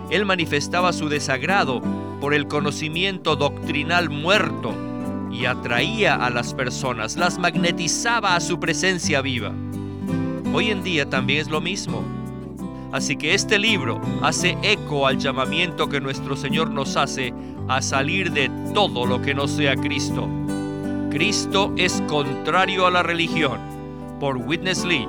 Él 0.09 0.25
manifestaba 0.25 0.93
su 0.93 1.09
desagrado 1.09 1.81
por 2.21 2.33
el 2.33 2.47
conocimiento 2.47 3.35
doctrinal 3.35 4.09
muerto 4.09 4.73
y 5.31 5.45
atraía 5.45 6.15
a 6.15 6.29
las 6.29 6.53
personas, 6.53 7.17
las 7.17 7.39
magnetizaba 7.39 8.35
a 8.35 8.39
su 8.39 8.59
presencia 8.59 9.21
viva. 9.21 9.51
Hoy 10.53 10.69
en 10.69 10.83
día 10.83 11.09
también 11.09 11.41
es 11.41 11.49
lo 11.49 11.61
mismo. 11.61 12.03
Así 12.91 13.17
que 13.17 13.33
este 13.33 13.59
libro 13.59 13.99
hace 14.21 14.57
eco 14.61 15.07
al 15.07 15.17
llamamiento 15.17 15.89
que 15.89 15.99
nuestro 15.99 16.37
Señor 16.37 16.71
nos 16.71 16.95
hace 16.95 17.33
a 17.67 17.81
salir 17.81 18.31
de 18.31 18.49
todo 18.73 19.05
lo 19.05 19.21
que 19.21 19.33
no 19.33 19.47
sea 19.47 19.75
Cristo. 19.75 20.29
Cristo 21.15 21.73
es 21.77 22.03
contrario 22.09 22.85
a 22.85 22.91
la 22.91 23.01
religión, 23.01 23.57
por 24.19 24.35
Witness 24.35 24.83
Lee. 24.83 25.07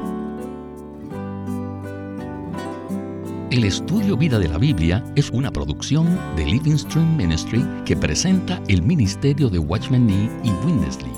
El 3.50 3.64
estudio 3.64 4.16
Vida 4.16 4.38
de 4.38 4.46
la 4.46 4.56
Biblia 4.56 5.02
es 5.16 5.30
una 5.30 5.50
producción 5.50 6.16
de 6.36 6.46
Living 6.46 6.76
Stream 6.76 7.16
Ministry 7.16 7.66
que 7.84 7.96
presenta 7.96 8.62
el 8.68 8.82
ministerio 8.82 9.50
de 9.50 9.58
Watchman 9.58 10.06
Nee 10.06 10.30
y 10.44 10.50
Witness 10.64 11.02
Lee. 11.02 11.10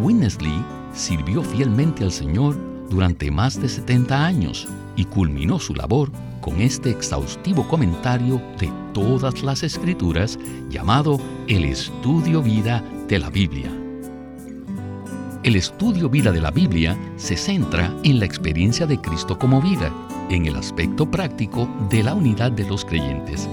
Witness 0.00 0.40
Lee 0.40 0.64
sirvió 0.94 1.42
fielmente 1.42 2.04
al 2.04 2.12
Señor 2.12 2.56
durante 2.88 3.30
más 3.30 3.60
de 3.60 3.68
70 3.68 4.24
años 4.24 4.66
y 4.96 5.04
culminó 5.04 5.58
su 5.58 5.74
labor 5.74 6.10
con 6.40 6.62
este 6.62 6.88
exhaustivo 6.88 7.68
comentario 7.68 8.40
de 8.58 8.72
todas 8.94 9.42
las 9.42 9.62
escrituras 9.62 10.38
llamado 10.70 11.20
El 11.48 11.66
Estudio 11.66 12.40
Vida 12.40 12.82
de 13.08 13.18
la 13.18 13.30
Biblia. 13.30 13.70
El 15.42 15.56
estudio 15.56 16.08
vida 16.08 16.32
de 16.32 16.40
la 16.40 16.50
Biblia 16.50 16.98
se 17.16 17.36
centra 17.36 17.94
en 18.02 18.18
la 18.18 18.24
experiencia 18.24 18.86
de 18.86 18.98
Cristo 18.98 19.38
como 19.38 19.60
vida, 19.60 19.92
en 20.30 20.46
el 20.46 20.56
aspecto 20.56 21.10
práctico 21.10 21.68
de 21.90 22.02
la 22.02 22.14
unidad 22.14 22.52
de 22.52 22.66
los 22.66 22.84
creyentes. 22.84 23.48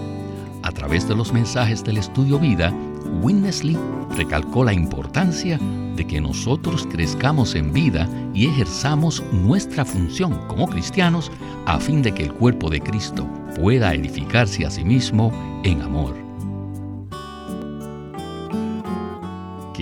A 0.64 0.72
través 0.72 1.08
de 1.08 1.16
los 1.16 1.34
mensajes 1.34 1.84
del 1.84 1.98
estudio 1.98 2.40
vida, 2.40 2.74
Winnesley 3.22 3.78
recalcó 4.16 4.64
la 4.64 4.74
importancia 4.74 5.60
de 5.96 6.08
que 6.08 6.22
nosotros 6.22 6.88
crezcamos 6.90 7.56
en 7.56 7.74
vida 7.74 8.08
y 8.34 8.48
ejerzamos 8.48 9.22
nuestra 9.34 9.84
función 9.84 10.40
como 10.48 10.68
cristianos 10.68 11.30
a 11.66 11.80
fin 11.80 12.02
de 12.02 12.14
que 12.14 12.24
el 12.24 12.34
cuerpo 12.34 12.70
de 12.70 12.80
Cristo 12.80 13.28
pueda 13.56 13.94
edificarse 13.94 14.66
a 14.66 14.72
sí 14.72 14.86
mismo 14.86 15.34
en 15.66 15.82
amor. 15.82 16.21